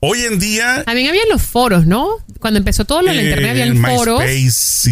Hoy 0.04 0.22
en 0.24 0.40
día, 0.40 0.82
También 0.84 1.08
había 1.08 1.22
los 1.30 1.40
foros, 1.42 1.86
¿no? 1.86 2.08
Cuando 2.40 2.58
empezó 2.58 2.84
todo 2.84 3.02
lo 3.02 3.10
de 3.10 3.14
la 3.14 3.22
eh, 3.22 3.24
internet, 3.26 3.50
habían 3.52 3.68
en 3.68 3.82
foros. 3.84 4.20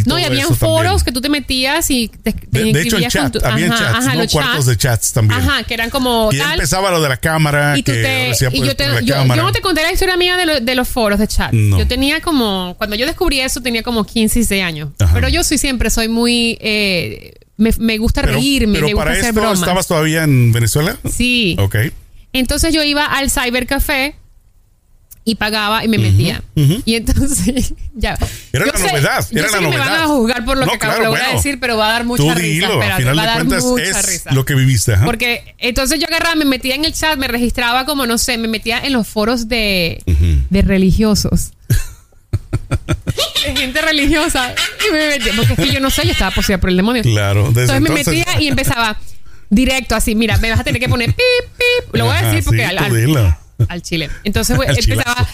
No, 0.07 0.19
y 0.21 0.23
habían 0.23 0.55
foros 0.55 0.85
también. 0.85 1.05
que 1.05 1.11
tú 1.13 1.21
te 1.21 1.29
metías 1.29 1.91
y 1.91 2.07
te, 2.07 2.33
te 2.33 2.47
de, 2.63 2.73
de 2.73 2.83
hecho, 2.83 3.01
chat, 3.01 3.33
tu- 3.33 3.45
había 3.45 3.67
ajá, 3.73 3.77
chats, 3.79 4.07
ajá, 4.07 4.15
¿no? 4.15 4.29
Cuartos 4.29 4.55
chats. 4.55 4.67
de 4.67 4.77
chats 4.77 5.13
también. 5.13 5.41
Ajá, 5.41 5.65
que 5.65 5.75
eran 5.75 5.91
como 5.91 6.29
y 6.31 6.39
tal. 6.39 6.53
empezaba 6.53 6.93
lo 6.93 7.03
de 7.03 7.09
la 7.09 7.17
cámara, 7.17 7.77
Y 7.77 7.83
tú 7.83 7.91
que 7.91 7.99
te, 8.03 8.29
y 8.47 8.51
pues, 8.57 8.69
yo, 8.69 8.77
te- 8.77 8.87
la 8.87 9.01
yo- 9.01 9.15
cámara. 9.17 9.41
yo 9.43 9.47
no 9.49 9.53
te 9.53 9.61
conté 9.61 9.83
la 9.83 9.91
historia 9.91 10.17
mía 10.17 10.37
de, 10.37 10.47
lo- 10.47 10.61
de 10.61 10.75
los 10.77 10.87
foros 10.87 11.19
de 11.19 11.27
chat. 11.27 11.53
No. 11.53 11.77
Yo 11.81 11.89
tenía 11.89 12.21
como, 12.21 12.77
cuando 12.79 12.95
yo 12.95 13.05
descubrí 13.05 13.41
eso 13.41 13.61
tenía 13.61 13.83
como 13.83 14.05
15, 14.05 14.39
16 14.39 14.63
años. 14.63 14.91
Ajá. 15.01 15.13
Pero 15.15 15.29
yo 15.29 15.43
soy 15.43 15.59
siempre, 15.59 15.91
soy 15.91 16.07
muy, 16.09 16.57
eh, 16.61 17.33
me, 17.57 17.73
me 17.81 17.99
gusta 17.99 18.21
pero, 18.21 18.35
reírme, 18.35 18.75
pero 18.75 18.87
me 18.87 18.93
gusta 18.93 19.05
para 19.05 19.11
hacer 19.11 19.25
esto, 19.31 19.41
bromas. 19.41 19.59
¿estabas 19.59 19.89
todavía 19.89 20.23
en 20.23 20.53
Venezuela? 20.53 20.97
Sí. 21.13 21.57
Ok. 21.59 21.75
Entonces 22.33 22.73
yo 22.73 22.85
iba 22.85 23.05
al 23.07 23.29
cybercafé 23.29 24.15
y 25.31 25.35
pagaba 25.37 25.85
y 25.85 25.89
me 25.89 25.99
metía. 25.99 26.43
Y 26.85 26.95
entonces, 26.97 27.73
ya. 27.95 28.19
Era 28.53 28.67
Yo 28.67 28.73
la 28.73 28.79
sé- 28.79 28.87
novedad, 28.89 29.27
yo 29.31 29.39
era 29.39 29.49
sé 29.49 29.55
la 29.57 29.63
que 29.63 29.69
me 29.69 29.79
van 29.79 29.93
a 30.03 30.07
juzgar 30.07 30.45
por 30.45 30.57
lo 30.59 30.67
No, 30.67 30.73
que 30.73 30.77
acabo 30.77 30.93
claro, 30.97 31.13
de 31.15 31.21
bueno. 31.21 31.37
decir, 31.37 31.59
pero 31.61 31.77
va 31.77 31.89
a 31.89 31.93
dar 31.93 32.05
mucha 32.05 32.23
Tú 32.23 32.31
risa. 32.31 32.43
dilo, 32.43 32.67
al 32.67 32.73
espérate, 32.73 33.03
final 33.03 33.19
va 33.19 33.23
a 33.23 33.25
de 33.25 33.29
dar 33.31 33.37
cuentas 33.39 33.65
mucha 33.65 33.83
es 33.85 34.07
risa. 34.07 34.33
lo 34.33 34.45
que 34.45 34.55
viviste. 34.55 34.95
ajá. 34.95 35.05
Porque 35.05 35.55
entonces 35.59 36.01
yo 36.01 36.07
agarraba, 36.09 36.35
me 36.35 36.45
metía 36.45 36.75
en 36.75 36.85
el 36.85 36.93
chat, 36.93 37.17
me 37.19 37.29
registraba 37.29 37.85
como, 37.87 38.07
no 38.07 38.19
sé, 38.19 38.37
me 38.39 38.49
metía 38.49 38.81
en 38.85 38.93
los 38.93 39.07
foros 39.07 39.49
de, 39.49 40.03
de 40.51 40.63
religiosos. 40.63 41.53
de 43.45 43.57
gente 43.57 43.81
religiosa. 43.81 44.55
Y 44.89 44.93
me 44.93 45.09
metía, 45.09 45.33
porque 45.37 45.53
es 45.55 45.59
que 45.59 45.71
yo 45.73 45.81
no 45.81 45.91
sé, 45.91 46.05
yo 46.05 46.13
estaba 46.13 46.31
poseída 46.33 46.59
por 46.59 46.71
el 46.71 46.77
demonio. 46.77 47.03
Claro, 47.03 47.47
Entonces 47.49 47.81
me 47.81 47.91
metía 47.91 48.27
y 48.41 48.49
empezaba 48.49 48.99
directo 49.49 49.95
así, 49.97 50.15
mira, 50.15 50.37
me 50.39 50.51
vas 50.51 50.61
a 50.61 50.65
tener 50.65 50.81
que 50.81 50.89
poner 50.89 51.09
pip, 51.09 51.17
pip. 51.57 51.95
Lo 51.95 52.05
voy 52.07 52.15
a 52.15 52.19
Ajá, 52.19 52.29
decir 52.29 52.45
porque 52.45 52.61
sí, 52.69 52.77
al. 52.77 53.40
Al 53.69 53.83
chile. 53.83 54.11
Entonces 54.25 54.59
Al 54.69 54.79
empezaba 54.79 55.27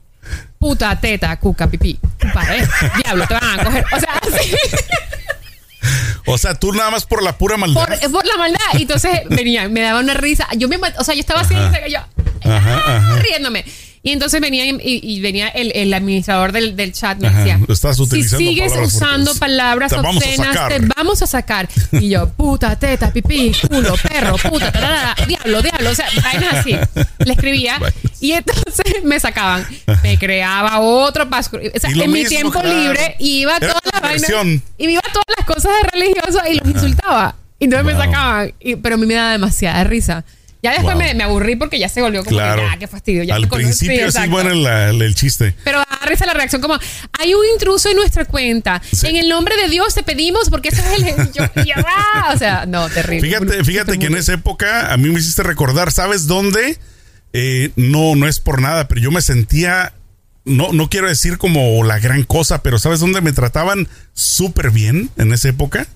puta, 0.58 0.98
teta, 1.00 1.36
cuca, 1.38 1.66
pipí. 1.68 1.98
Padre, 2.34 2.66
diablo, 3.02 3.26
te 3.26 3.34
van 3.34 3.60
a 3.60 3.64
coger. 3.64 3.84
O 3.92 4.00
sea, 4.00 4.12
así. 4.22 4.56
O 6.26 6.36
sea, 6.36 6.54
tú 6.54 6.72
nada 6.72 6.90
más 6.90 7.06
por 7.06 7.22
la 7.22 7.38
pura 7.38 7.56
maldad. 7.56 7.86
por, 7.86 8.10
por 8.10 8.26
la 8.26 8.36
maldad. 8.36 8.58
Y 8.74 8.82
entonces 8.82 9.12
venía, 9.30 9.68
me 9.68 9.80
daba 9.80 10.00
una 10.00 10.14
risa. 10.14 10.46
Yo 10.56 10.68
me, 10.68 10.76
o 10.76 11.04
sea, 11.04 11.14
yo 11.14 11.20
estaba 11.20 11.40
así, 11.40 11.54
yo 11.54 12.00
Ajá, 12.50 12.96
ajá. 12.96 13.16
riéndome. 13.20 13.64
Y 14.08 14.12
entonces 14.12 14.40
venía 14.40 14.64
y, 14.64 14.78
y 14.82 15.20
venía 15.20 15.48
el, 15.48 15.70
el 15.74 15.92
administrador 15.92 16.50
del, 16.52 16.74
del 16.76 16.94
chat 16.94 17.18
me 17.18 17.28
Ajá, 17.28 17.38
decía, 17.40 17.60
estás 17.68 17.96
si 17.96 18.02
utilizando 18.02 18.38
sigues 18.38 18.72
palabras 18.72 18.94
usando 18.94 19.24
fuertes, 19.34 19.38
palabras 19.40 19.90
te 19.90 19.96
vamos 19.96 20.16
obscenas, 20.16 20.46
sacar". 20.54 20.72
te 20.72 20.80
vamos 20.96 21.22
a 21.22 21.26
sacar. 21.26 21.68
Y 21.92 22.08
yo, 22.08 22.28
puta, 22.30 22.76
teta, 22.78 23.12
pipí, 23.12 23.52
culo, 23.68 23.94
perro, 24.02 24.36
puta, 24.38 24.72
tarara, 24.72 25.14
diablo, 25.26 25.60
diablo. 25.60 25.90
O 25.90 25.94
sea, 25.94 26.06
vainas 26.22 26.54
así. 26.54 26.74
Le 27.18 27.32
escribía 27.34 27.78
y 28.20 28.32
entonces 28.32 28.84
me 29.04 29.20
sacaban. 29.20 29.66
Me 30.02 30.16
creaba 30.18 30.80
otro 30.80 31.28
paso. 31.28 31.58
O 31.58 31.78
sea, 31.78 31.90
en 31.90 31.98
mi 31.98 32.08
mismo, 32.08 32.28
tiempo 32.30 32.60
claro. 32.60 32.68
libre 32.80 33.14
iba 33.18 33.56
a 33.56 33.60
todas 33.60 33.82
las 33.92 34.00
vainas. 34.00 34.62
Y 34.78 34.86
me 34.86 34.92
iba 34.92 35.02
a 35.06 35.12
todas 35.12 35.26
las 35.36 35.44
cosas 35.46 35.70
de 35.82 35.90
religioso 36.00 36.40
y 36.50 36.54
los 36.60 36.66
insultaba. 36.66 37.36
Y 37.58 37.64
entonces 37.64 37.84
me 37.84 37.92
Wow. 37.92 38.02
sacaban. 38.04 38.54
Y- 38.58 38.76
pero 38.76 38.94
a 38.94 38.98
mí 38.98 39.04
me 39.04 39.14
daba 39.14 39.32
demasiada 39.32 39.84
risa. 39.84 40.24
Ya 40.62 40.72
después 40.72 40.96
Wow. 40.96 41.04
me, 41.04 41.14
me 41.14 41.22
aburrí 41.24 41.54
porque 41.56 41.78
ya 41.78 41.88
se 41.88 42.02
volvió 42.02 42.24
como 42.24 42.36
Claro. 42.36 42.62
que, 42.62 42.68
ya, 42.72 42.78
qué 42.78 42.86
fastidio. 42.88 43.22
Ya 43.22 43.36
Al 43.36 43.42
me 43.42 43.46
principio 43.48 44.10
sí, 44.10 44.18
bueno, 44.28 44.52
la- 44.54 44.88
el 44.90 45.14
chiste. 45.14 45.54
Pero 45.62 45.78
da 45.78 46.06
risa 46.06 46.26
la 46.26 46.34
reacción 46.34 46.60
como, 46.60 46.76
hay 47.18 47.34
un 47.34 47.44
intruso 47.54 47.88
en 47.90 47.96
nuestra 47.96 48.24
cuenta. 48.24 48.82
Sí. 48.92 49.06
En 49.06 49.16
el 49.16 49.28
nombre 49.28 49.54
de 49.56 49.68
Dios 49.68 49.94
te 49.94 50.02
pedimos 50.02 50.50
porque 50.50 50.70
ese 50.70 50.80
es 50.80 51.02
el... 51.02 51.32
Yo, 51.32 51.44
¡ah! 51.86 52.32
O 52.34 52.38
sea, 52.38 52.66
no, 52.66 52.88
terrible. 52.88 53.28
Fíjate, 53.28 53.64
fíjate 53.64 53.98
que 54.00 54.06
en 54.06 54.16
esa 54.16 54.32
época 54.32 54.92
a 54.92 54.96
mí 54.96 55.08
me 55.10 55.20
hiciste 55.20 55.42
recordar, 55.44 55.92
¿sabes 55.92 56.26
dónde? 56.26 56.78
Eh, 57.32 57.70
no, 57.76 58.16
no 58.16 58.26
es 58.26 58.40
por 58.40 58.60
nada, 58.60 58.88
pero 58.88 59.00
yo 59.00 59.10
me 59.12 59.20
sentía, 59.22 59.92
no, 60.44 60.72
no 60.72 60.88
quiero 60.90 61.08
decir 61.08 61.38
como 61.38 61.84
la 61.84 61.98
gran 62.00 62.24
cosa, 62.24 62.62
pero 62.62 62.78
¿sabes 62.78 63.00
dónde 63.00 63.20
me 63.20 63.32
trataban 63.32 63.86
súper 64.14 64.70
bien 64.70 65.10
en 65.18 65.32
esa 65.32 65.50
época? 65.50 65.86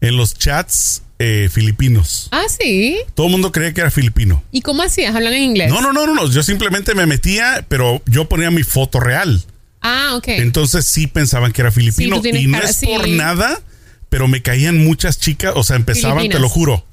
En 0.00 0.16
los 0.16 0.34
chats 0.38 1.02
eh, 1.24 1.48
filipinos. 1.48 2.28
Ah, 2.32 2.44
sí. 2.48 2.98
Todo 3.14 3.26
el 3.26 3.32
mundo 3.32 3.52
creía 3.52 3.72
que 3.72 3.80
era 3.80 3.90
filipino. 3.90 4.42
¿Y 4.50 4.60
cómo 4.62 4.82
hacías? 4.82 5.14
¿Hablan 5.14 5.34
en 5.34 5.42
inglés? 5.44 5.70
No, 5.70 5.80
no, 5.80 5.92
no, 5.92 6.06
no, 6.06 6.14
no. 6.14 6.28
Yo 6.30 6.42
simplemente 6.42 6.94
me 6.94 7.06
metía, 7.06 7.64
pero 7.68 8.02
yo 8.06 8.28
ponía 8.28 8.50
mi 8.50 8.62
foto 8.64 8.98
real. 8.98 9.42
Ah, 9.80 10.14
ok. 10.16 10.28
Entonces 10.28 10.84
sí 10.86 11.06
pensaban 11.06 11.52
que 11.52 11.60
era 11.62 11.70
filipino. 11.70 12.20
Sí, 12.22 12.30
y 12.30 12.46
no 12.48 12.58
cara- 12.58 12.70
es 12.70 12.76
sí. 12.76 12.86
por 12.86 13.08
nada, 13.08 13.60
pero 14.08 14.26
me 14.28 14.42
caían 14.42 14.78
muchas 14.84 15.18
chicas, 15.18 15.52
o 15.56 15.62
sea, 15.64 15.76
empezaban, 15.76 16.18
Filipinas. 16.18 16.38
te 16.38 16.42
lo 16.42 16.48
juro. 16.48 16.86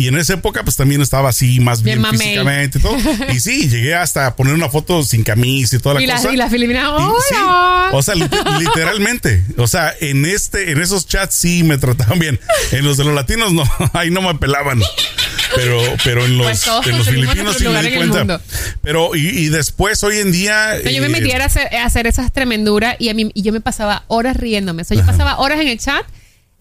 Y 0.00 0.06
en 0.06 0.16
esa 0.16 0.34
época, 0.34 0.62
pues 0.62 0.76
también 0.76 1.02
estaba 1.02 1.28
así, 1.28 1.58
más 1.58 1.82
Bien 1.82 2.02
físicamente 2.06 2.78
y 2.78 2.80
todo. 2.80 2.96
Y 3.34 3.40
sí, 3.40 3.68
llegué 3.68 3.96
hasta 3.96 4.28
a 4.28 4.36
poner 4.36 4.54
una 4.54 4.68
foto 4.68 5.02
sin 5.02 5.24
camisa 5.24 5.74
y 5.74 5.78
toda 5.80 5.96
la 5.96 6.02
y, 6.02 6.06
cosa. 6.06 6.32
y 6.32 6.36
las 6.36 6.52
filipinas, 6.52 6.84
sí, 7.28 7.34
o 7.90 8.00
sea, 8.00 8.14
lit- 8.14 8.58
literalmente. 8.60 9.42
O 9.56 9.66
sea, 9.66 9.92
en 10.00 10.24
este, 10.24 10.70
en 10.70 10.80
esos 10.80 11.08
chats 11.08 11.34
sí 11.34 11.64
me 11.64 11.78
trataban 11.78 12.20
bien. 12.20 12.38
En 12.70 12.84
los 12.84 12.96
de 12.96 13.04
los 13.04 13.12
latinos 13.12 13.52
no, 13.52 13.64
ahí 13.92 14.10
no 14.12 14.22
me 14.22 14.36
pelaban. 14.36 14.80
Pero, 15.56 15.80
pero 16.04 16.24
en 16.24 16.38
los, 16.38 16.46
Pues 16.46 16.86
en 16.86 16.98
los 16.98 17.08
filipinos 17.08 17.56
sí 17.56 17.66
me 17.66 17.82
di 17.82 17.96
cuenta. 17.96 18.40
Pero, 18.82 19.16
y, 19.16 19.26
y 19.26 19.48
después, 19.48 20.00
hoy 20.04 20.18
en 20.18 20.30
día. 20.30 20.76
No, 20.84 20.90
yo 20.90 21.02
me 21.08 21.18
eh, 21.18 21.34
a 21.34 21.44
hacer, 21.44 21.74
a 21.74 21.84
hacer 21.84 22.06
esas 22.06 22.32
tremenduras 22.32 22.94
y, 23.00 23.08
a 23.08 23.14
mí, 23.14 23.30
y 23.34 23.42
yo 23.42 23.52
me 23.52 23.60
pasaba 23.60 24.04
horas 24.06 24.36
riéndome. 24.36 24.82
O 24.82 24.84
sea, 24.84 24.96
yo 24.96 25.04
pasaba 25.04 25.38
horas 25.38 25.60
en 25.60 25.68
el 25.68 25.78
chat, 25.78 26.04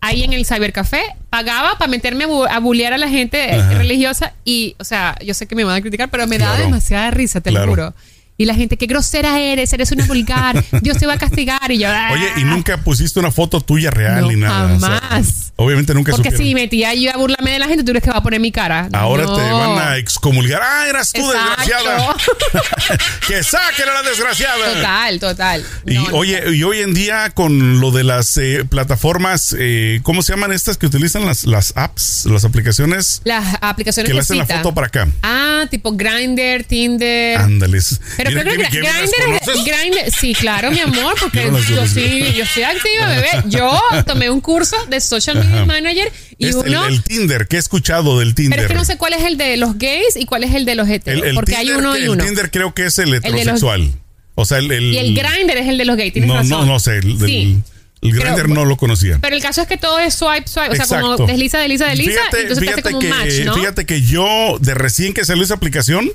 ahí 0.02 0.24
en 0.24 0.34
el 0.34 0.46
cybercafé, 0.46 1.02
pagaba 1.30 1.78
para 1.78 1.90
meterme 1.90 2.26
a, 2.26 2.28
bu- 2.28 2.48
a 2.50 2.60
bullear 2.60 2.94
a 2.94 2.98
la 2.98 3.10
gente 3.10 3.52
Ajá. 3.54 3.74
religiosa 3.74 4.34
y, 4.46 4.76
o 4.80 4.84
sea, 4.84 5.16
yo 5.26 5.34
sé 5.34 5.48
que 5.48 5.56
me 5.56 5.64
van 5.64 5.76
a 5.78 5.82
criticar, 5.82 6.10
pero 6.10 6.28
me 6.28 6.38
daba 6.38 6.54
Claro. 6.56 6.66
demasiada 6.70 7.12
risa, 7.12 7.42
te 7.42 7.50
Claro. 7.50 7.66
lo 7.66 7.72
juro. 7.72 7.94
Y 8.40 8.46
la 8.46 8.54
gente, 8.54 8.78
qué 8.78 8.86
grosera 8.86 9.40
eres, 9.40 9.74
eres 9.74 9.92
una 9.92 10.06
vulgar, 10.06 10.64
Dios 10.82 10.98
te 11.00 11.08
va 11.08 11.14
a 11.14 11.18
castigar. 11.18 11.72
Y 11.72 11.80
yo, 11.80 11.88
"Ah". 11.90 12.10
Oye, 12.14 12.28
y 12.38 12.44
nunca 12.44 12.78
pusiste 12.78 13.20
una 13.20 13.32
foto 13.32 13.60
tuya 13.62 13.90
real 13.90 14.22
No, 14.22 14.28
ni 14.30 14.36
nada. 14.36 14.76
o 14.76 14.80
sea, 14.80 14.90
jamás. 15.02 15.47
Obviamente 15.58 15.94
nunca 15.94 16.12
Porque 16.12 16.30
supieron. 16.32 16.48
si 16.48 16.56
metía 16.56 16.94
yo 16.94 17.12
a 17.14 17.18
burlarme 17.18 17.52
de 17.52 17.60
la 17.60 17.68
gente, 17.68 17.84
tú 17.84 17.92
crees 17.92 18.04
que 18.04 18.10
va 18.12 18.18
a 18.18 18.24
poner 18.24 18.40
mi 18.40 18.52
cara. 18.52 18.88
Ahora 18.94 19.24
No. 19.24 19.36
te 19.36 19.42
van 19.52 19.78
a 19.78 19.98
excomulgar. 19.98 20.62
Ah, 20.64 20.88
eras 20.88 21.12
tú, 21.12 21.20
Exacto. 21.20 21.62
desgraciada. 21.62 22.16
que 23.28 23.44
saquen 23.44 23.90
a 23.90 23.94
la 24.02 24.10
desgraciada. 24.10 24.74
Total, 24.74 25.20
total. 25.20 25.66
Y 25.86 25.96
No, 25.96 26.04
oye, 26.14 26.42
y 26.56 26.64
hoy 26.64 26.80
en 26.80 26.94
día 26.94 27.30
con 27.32 27.80
lo 27.80 27.92
de 27.92 28.04
las 28.04 28.38
eh, 28.38 28.64
plataformas, 28.70 29.56
eh, 29.58 30.00
¿cómo 30.04 30.22
se 30.22 30.34
llaman 30.34 30.52
estas 30.54 30.78
que 30.78 30.86
utilizan 30.86 31.26
las, 31.26 31.46
las 31.46 31.74
apps, 31.76 32.26
las 32.28 32.46
aplicaciones 32.46 33.22
Las 33.26 33.58
aplicaciones 33.62 34.08
que 34.10 34.14
le 34.14 34.22
hacen 34.22 34.38
la 34.38 34.46
foto 34.46 34.74
para 34.74 34.88
acá? 34.88 35.08
Ah, 35.24 35.66
tipo 35.70 35.92
Grindr, 35.94 36.64
Tinder. 36.66 37.38
Ándales. 37.40 38.00
Pero 38.18 38.32
creo 38.32 38.44
que, 38.70 38.80
Grindr, 38.80 40.12
sí, 40.20 40.34
claro, 40.34 40.72
mi 40.72 40.80
amor, 40.80 41.16
porque 41.20 41.52
Yo 41.70 41.88
sí, 41.88 42.34
yo 42.36 42.44
estoy 42.44 42.64
activa, 42.64 43.08
bebé. 43.08 43.30
Yo 43.48 43.80
tomé 44.06 44.30
un 44.30 44.40
curso 44.42 44.76
de 44.90 45.02
Social 45.02 45.38
Media 45.38 45.47
Ajá. 45.48 45.66
Manager 45.66 46.12
y 46.38 46.48
Es 46.48 46.56
el- 46.56 46.70
uno, 46.70 46.86
el, 46.86 47.04
Tinder, 47.04 47.48
¿qué 47.48 47.56
he 47.56 47.60
escuchado 47.60 48.20
del 48.20 48.36
Tinder? 48.36 48.58
pero 48.58 48.62
es 48.64 48.68
que 48.72 48.76
no 48.78 48.86
sé 48.86 48.98
cuál 48.98 49.14
es 49.14 49.24
el 49.24 49.38
de 49.38 49.58
los 49.58 49.78
gays 49.78 50.16
y 50.16 50.26
cuál 50.26 50.44
es 50.44 50.54
el 50.54 50.66
de 50.66 50.76
los 50.76 50.88
heteros, 50.90 51.22
El- 51.24 51.30
el 51.30 51.36
porque 51.36 51.54
Tinder 51.54 51.74
hay 51.74 51.80
uno 51.80 51.94
que- 51.94 52.00
y 52.00 52.04
el 52.04 52.10
uno. 52.10 52.24
Tinder 52.26 52.52
creo 52.52 52.74
que 52.74 52.86
es 52.86 52.98
el 53.00 53.12
de 53.12 53.20
los- 53.20 53.26
heterosexual. 53.26 53.92
o 54.36 54.46
sea, 54.46 54.60
el, 54.60 54.72
el- 54.72 54.94
y 54.94 54.98
el 54.98 55.16
Grindr 55.16 55.58
es 55.58 55.68
el 55.68 55.78
de 55.78 55.86
los 55.86 55.98
gays, 55.98 56.14
tienes 56.14 56.28
no, 56.28 56.36
razón. 56.36 56.50
no, 56.50 56.66
no 56.66 56.80
sé. 56.80 56.98
El, 56.98 57.18
Sí. 57.20 57.60
el 58.02 58.12
Pero- 58.12 58.24
Grindr 58.36 58.50
no 58.50 58.66
lo 58.66 58.78
conocía. 58.78 59.18
Pero 59.20 59.36
el 59.36 59.42
caso 59.42 59.62
es 59.62 59.68
que 59.68 59.78
todo 59.78 59.98
es 60.00 60.14
swipe, 60.14 60.48
swipe, 60.48 60.70
o 60.70 60.76
sea, 60.76 60.84
Exacto. 60.84 61.16
como 61.18 61.28
desliza, 61.28 61.58
desliza, 61.58 61.88
desliza, 61.88 62.12
Fíjate, 62.12 62.42
entonces 62.44 62.60
te 62.64 62.70
hace 62.70 62.76
fíjate 62.82 62.90
como 62.92 63.00
que, 63.00 63.08
un 63.12 63.18
match, 63.18 63.34
¿no? 63.46 63.54
fíjate 63.56 63.86
que 63.88 64.02
yo, 64.04 64.58
de 64.62 64.74
recién 64.76 65.14
que 65.16 65.26
salió 65.26 65.44
esa 65.44 65.56
aplicación, 65.56 66.12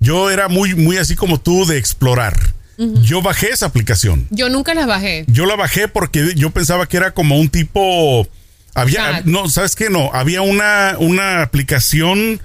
yo 0.00 0.30
era 0.30 0.48
muy, 0.48 0.74
muy 0.74 0.96
así 0.96 1.14
como 1.14 1.38
tú 1.38 1.66
de 1.66 1.76
explorar. 1.76 2.34
Yo 2.78 3.22
bajé 3.22 3.48
esa 3.52 3.64
aplicación. 3.66 4.26
Yo 4.30 4.50
nunca 4.50 4.74
las 4.74 4.86
bajé. 4.86 5.24
Yo 5.28 5.46
la 5.46 5.56
bajé 5.56 5.88
porque 5.88 6.32
yo 6.36 6.50
pensaba 6.50 6.86
que 6.86 6.98
era 6.98 7.12
como 7.12 7.38
un 7.40 7.48
tipo. 7.48 8.28
Había. 8.76 9.22
No, 9.24 9.48
¿sabes 9.48 9.74
qué? 9.74 9.90
No. 9.90 10.10
Había 10.12 10.42
una, 10.42 10.96
una 10.98 11.42
aplicación. 11.42 12.40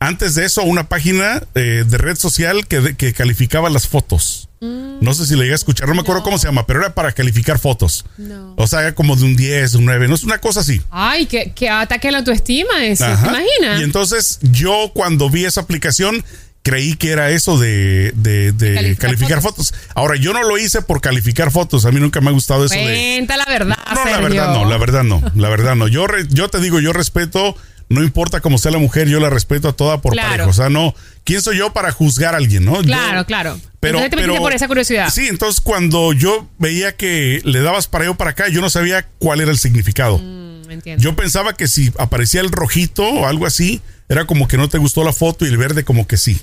Antes 0.00 0.36
de 0.36 0.44
eso, 0.44 0.62
una 0.62 0.88
página 0.88 1.42
eh, 1.56 1.82
de 1.84 1.98
red 1.98 2.16
social 2.16 2.68
que, 2.68 2.94
que 2.96 3.12
calificaba 3.12 3.68
las 3.68 3.88
fotos. 3.88 4.48
No 4.60 5.14
sé 5.14 5.24
si 5.26 5.34
le 5.34 5.42
llegué 5.42 5.52
a 5.52 5.56
escuchar, 5.56 5.86
no 5.88 5.94
me 5.94 6.00
acuerdo 6.00 6.20
Mm. 6.20 6.22
No. 6.22 6.24
cómo 6.24 6.38
se 6.38 6.46
llama, 6.48 6.66
pero 6.66 6.80
era 6.80 6.92
para 6.94 7.12
calificar 7.12 7.58
fotos. 7.60 8.04
No. 8.16 8.54
O 8.56 8.66
sea, 8.66 8.80
era 8.82 8.94
como 8.94 9.14
de 9.16 9.24
un 9.24 9.36
10, 9.36 9.74
un 9.74 9.84
9, 9.84 10.08
no 10.08 10.14
es 10.16 10.24
una 10.24 10.38
cosa 10.38 10.60
así. 10.60 10.80
Ay, 10.90 11.26
que, 11.26 11.52
que 11.52 11.68
ataque 11.68 12.10
la 12.10 12.18
autoestima 12.18 12.70
¿te 12.80 13.04
Ajá. 13.04 13.28
imaginas? 13.28 13.80
Y 13.80 13.84
entonces 13.84 14.38
yo 14.42 14.90
cuando 14.94 15.30
vi 15.30 15.44
esa 15.44 15.60
aplicación 15.60 16.24
creí 16.68 16.94
que 16.96 17.10
era 17.10 17.30
eso 17.30 17.58
de, 17.58 18.12
de- 18.14 18.52
de 18.52 18.74
Calificar 18.74 18.98
calificar 19.10 19.42
fotos. 19.42 19.74
Ahora, 19.94 20.16
yo 20.16 20.32
no 20.32 20.42
lo 20.42 20.58
hice 20.58 20.82
por 20.82 21.00
calificar 21.00 21.50
fotos. 21.50 21.84
A 21.84 21.90
mí 21.92 22.00
nunca 22.00 22.20
me 22.20 22.28
ha 22.28 22.32
gustado 22.32 22.64
eso 22.64 22.74
de... 22.74 22.82
Cuenta 23.16 23.36
la 23.36 23.44
verdad, 23.46 23.78
No, 23.94 24.04
la 24.04 24.18
verdad 24.20 24.52
no, 24.54 24.64
la 24.68 24.76
verdad 24.78 25.02
no, 25.04 25.22
la 25.34 25.48
verdad 25.48 25.74
no. 25.76 25.88
Yo, 25.88 26.06
re- 26.06 26.26
yo 26.28 26.48
te 26.48 26.60
digo, 26.60 26.80
yo 26.80 26.92
respeto, 26.92 27.56
no 27.88 28.02
importa 28.02 28.40
cómo 28.40 28.58
sea 28.58 28.70
la 28.72 28.78
mujer, 28.78 29.08
yo 29.08 29.20
la 29.20 29.30
respeto 29.30 29.68
a 29.68 29.72
toda 29.72 30.00
por 30.02 30.12
Claro. 30.12 30.28
pareja. 30.30 30.48
O 30.48 30.52
sea, 30.52 30.68
no, 30.68 30.94
¿quién 31.24 31.40
soy 31.40 31.58
yo 31.58 31.72
para 31.72 31.90
juzgar 31.92 32.34
a 32.34 32.36
alguien, 32.38 32.64
no? 32.64 32.76
Yo- 32.76 32.82
Claro, 32.82 33.24
claro. 33.24 33.58
pero, 33.80 33.98
Entonces 33.98 34.10
te 34.10 34.28
pero- 34.30 34.42
por 34.42 34.52
esa 34.52 34.68
curiosidad. 34.68 35.08
Sí, 35.10 35.26
entonces 35.28 35.60
cuando 35.60 36.12
yo 36.12 36.46
veía 36.58 36.96
que 36.96 37.40
le 37.44 37.60
dabas 37.60 37.86
para 37.86 38.04
allá 38.04 38.10
o 38.12 38.16
para 38.16 38.30
acá, 38.30 38.48
yo 38.48 38.60
no 38.60 38.68
sabía 38.70 39.06
cuál 39.18 39.40
era 39.40 39.50
el 39.50 39.58
significado. 39.58 40.18
Mm, 40.18 40.70
entiendo. 40.70 41.02
Yo 41.02 41.16
pensaba 41.16 41.54
que 41.54 41.66
si 41.68 41.92
aparecía 41.98 42.40
el 42.42 42.50
rojito 42.50 43.02
o 43.04 43.26
algo 43.26 43.46
así, 43.46 43.80
era 44.08 44.26
como 44.26 44.48
que 44.48 44.56
no 44.56 44.68
te 44.68 44.78
gustó 44.78 45.04
la 45.04 45.12
foto 45.12 45.44
y 45.44 45.48
el 45.48 45.56
verde 45.56 45.84
como 45.84 46.06
que 46.06 46.16
sí. 46.16 46.40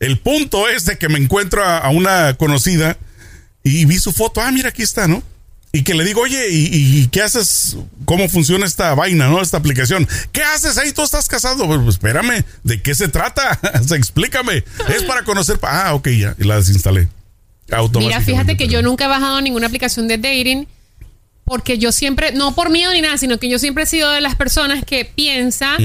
El 0.00 0.18
punto 0.18 0.68
es 0.68 0.84
de 0.86 0.98
que 0.98 1.08
me 1.08 1.18
encuentro 1.18 1.64
a, 1.64 1.78
a 1.78 1.90
una 1.90 2.34
conocida 2.34 2.98
y 3.62 3.84
vi 3.84 3.98
su 3.98 4.12
foto, 4.12 4.40
ah, 4.40 4.50
mira, 4.50 4.70
aquí 4.70 4.82
está, 4.82 5.06
¿no? 5.06 5.22
Y 5.72 5.84
que 5.84 5.94
le 5.94 6.02
digo, 6.02 6.22
oye, 6.22 6.48
¿y, 6.50 6.98
y 7.00 7.06
qué 7.08 7.22
haces? 7.22 7.76
¿Cómo 8.04 8.28
funciona 8.28 8.66
esta 8.66 8.92
vaina, 8.96 9.28
no? 9.28 9.40
Esta 9.40 9.58
aplicación. 9.58 10.08
¿Qué 10.32 10.42
haces 10.42 10.76
ahí? 10.78 10.92
¿Tú 10.92 11.04
estás 11.04 11.28
casado? 11.28 11.64
Pues, 11.66 11.78
pues, 11.84 11.94
espérame, 11.94 12.42
¿de 12.64 12.82
qué 12.82 12.92
se 12.94 13.06
trata? 13.06 13.56
Explícame. 13.94 14.64
Es 14.88 15.04
para 15.04 15.22
conocer. 15.22 15.60
Ah, 15.62 15.94
ok, 15.94 16.08
ya. 16.08 16.34
Y 16.40 16.44
la 16.44 16.56
desinstalé. 16.56 17.08
Mira, 18.00 18.20
fíjate 18.20 18.56
que 18.56 18.66
yo 18.66 18.82
nunca 18.82 19.04
he 19.04 19.08
bajado 19.08 19.40
ninguna 19.40 19.68
aplicación 19.68 20.08
de 20.08 20.18
dating 20.18 20.66
porque 21.44 21.78
yo 21.78 21.92
siempre, 21.92 22.32
no 22.32 22.54
por 22.54 22.70
miedo 22.70 22.92
ni 22.92 23.00
nada, 23.00 23.16
sino 23.18 23.38
que 23.38 23.48
yo 23.48 23.60
siempre 23.60 23.84
he 23.84 23.86
sido 23.86 24.10
de 24.10 24.20
las 24.20 24.34
personas 24.34 24.84
que 24.84 25.04
piensa. 25.04 25.76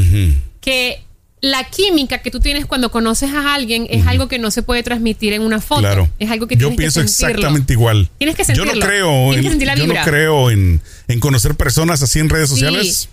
Que 0.66 1.02
la 1.42 1.64
química 1.66 2.18
que 2.20 2.32
tú 2.32 2.40
tienes 2.40 2.66
cuando 2.66 2.90
conoces 2.90 3.32
a 3.32 3.54
alguien 3.54 3.86
es 3.90 4.08
algo 4.08 4.28
que 4.28 4.40
no 4.40 4.50
se 4.50 4.64
puede 4.64 4.82
transmitir 4.82 5.32
en 5.34 5.44
una 5.44 5.62
foto. 5.62 5.82
Claro. 5.82 6.10
Es 6.18 6.32
algo 6.32 6.48
que 6.48 6.56
Yo 6.56 6.70
tienes 6.70 6.78
pienso 6.78 7.00
que 7.02 7.06
exactamente 7.06 7.74
igual. 7.74 8.10
Tienes 8.18 8.36
que 8.36 8.42
Yo 8.42 8.48
sentirlo. 8.48 8.74
no 8.74 8.86
creo, 8.86 9.34
en, 9.34 9.44
sentir 9.44 9.68
la 9.68 9.76
yo 9.76 9.86
no 9.86 9.94
creo 10.04 10.50
en, 10.50 10.82
en 11.08 11.20
conocer 11.20 11.56
personas 11.56 12.02
así 12.02 12.20
en 12.20 12.30
redes 12.30 12.50
sociales. 12.50 13.10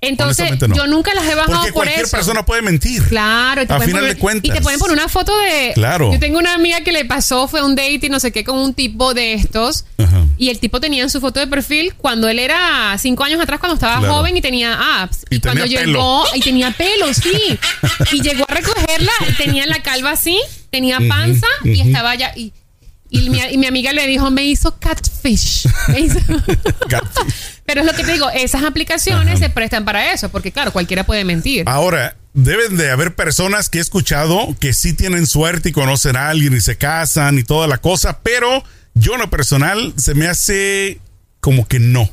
Entonces, 0.00 0.60
no. 0.68 0.76
yo 0.76 0.86
nunca 0.86 1.12
las 1.12 1.24
he 1.26 1.34
bajado 1.34 1.56
Porque 1.56 1.72
por 1.72 1.82
cualquier 1.84 2.04
eso. 2.06 2.16
persona 2.16 2.44
puede 2.46 2.62
mentir. 2.62 3.02
Claro, 3.08 3.62
y 3.62 3.66
te 3.66 3.72
A 3.72 3.80
final 3.80 4.00
poner, 4.02 4.14
de 4.14 4.20
cuentas. 4.20 4.48
Y 4.48 4.52
te 4.54 4.60
pueden 4.62 4.78
poner 4.78 4.96
una 4.96 5.08
foto 5.08 5.36
de. 5.38 5.72
Claro. 5.74 6.12
Yo 6.12 6.20
tengo 6.20 6.38
una 6.38 6.54
amiga 6.54 6.82
que 6.82 6.92
le 6.92 7.04
pasó, 7.04 7.48
fue 7.48 7.64
un 7.64 7.74
date 7.74 8.00
y 8.06 8.08
no 8.08 8.20
sé 8.20 8.30
qué, 8.30 8.44
con 8.44 8.58
un 8.58 8.74
tipo 8.74 9.12
de 9.12 9.34
estos. 9.34 9.86
Ajá. 9.98 10.24
Y 10.36 10.50
el 10.50 10.60
tipo 10.60 10.80
tenía 10.80 11.02
en 11.02 11.10
su 11.10 11.20
foto 11.20 11.40
de 11.40 11.48
perfil 11.48 11.94
cuando 11.96 12.28
él 12.28 12.38
era 12.38 12.96
cinco 12.98 13.24
años 13.24 13.40
atrás, 13.40 13.58
cuando 13.58 13.74
estaba 13.74 13.98
Claro. 13.98 14.14
joven 14.14 14.36
y 14.36 14.40
tenía 14.40 15.02
apps. 15.02 15.24
Y 15.30 15.40
cuando 15.40 15.62
tenía 15.64 15.84
llegó, 15.84 16.24
y 16.32 16.40
tenía 16.40 16.70
pelo, 16.70 17.12
sí. 17.12 17.58
y 18.12 18.22
llegó 18.22 18.44
a 18.48 18.54
recogerla 18.54 19.12
y 19.28 19.32
tenía 19.32 19.66
la 19.66 19.82
calva 19.82 20.12
así, 20.12 20.38
tenía 20.70 20.98
panza 21.08 21.46
y 21.64 21.80
estaba 21.80 22.14
ya. 22.14 22.32
Y, 22.36 22.52
y 23.10 23.30
mi, 23.30 23.40
y 23.50 23.58
mi 23.58 23.66
amiga 23.66 23.92
le 23.92 24.06
dijo, 24.06 24.30
me 24.30 24.44
hizo 24.44 24.78
catfish. 24.78 25.66
Me 25.88 26.00
hizo- 26.00 26.18
Catfish. 26.88 27.34
Pero 27.64 27.80
es 27.80 27.86
lo 27.86 27.92
que 27.92 28.04
te 28.04 28.12
digo, 28.12 28.28
esas 28.30 28.62
aplicaciones 28.64 29.34
Ajá. 29.36 29.44
se 29.46 29.50
prestan 29.50 29.84
para 29.84 30.12
eso, 30.12 30.28
porque 30.30 30.52
claro, 30.52 30.72
cualquiera 30.72 31.04
puede 31.04 31.24
mentir. 31.24 31.64
Ahora, 31.68 32.16
deben 32.34 32.76
de 32.76 32.90
haber 32.90 33.14
personas 33.14 33.68
que 33.68 33.78
he 33.78 33.80
escuchado 33.80 34.54
que 34.60 34.72
sí 34.72 34.92
tienen 34.94 35.26
suerte 35.26 35.70
y 35.70 35.72
conocen 35.72 36.16
a 36.16 36.28
alguien 36.30 36.54
y 36.54 36.60
se 36.60 36.76
casan 36.76 37.38
y 37.38 37.42
toda 37.44 37.66
la 37.66 37.78
cosa, 37.78 38.20
pero 38.22 38.62
yo 38.94 39.14
en 39.14 39.20
lo 39.20 39.30
personal 39.30 39.92
se 39.96 40.14
me 40.14 40.26
hace 40.28 41.00
como 41.40 41.66
que 41.68 41.78
no. 41.78 42.08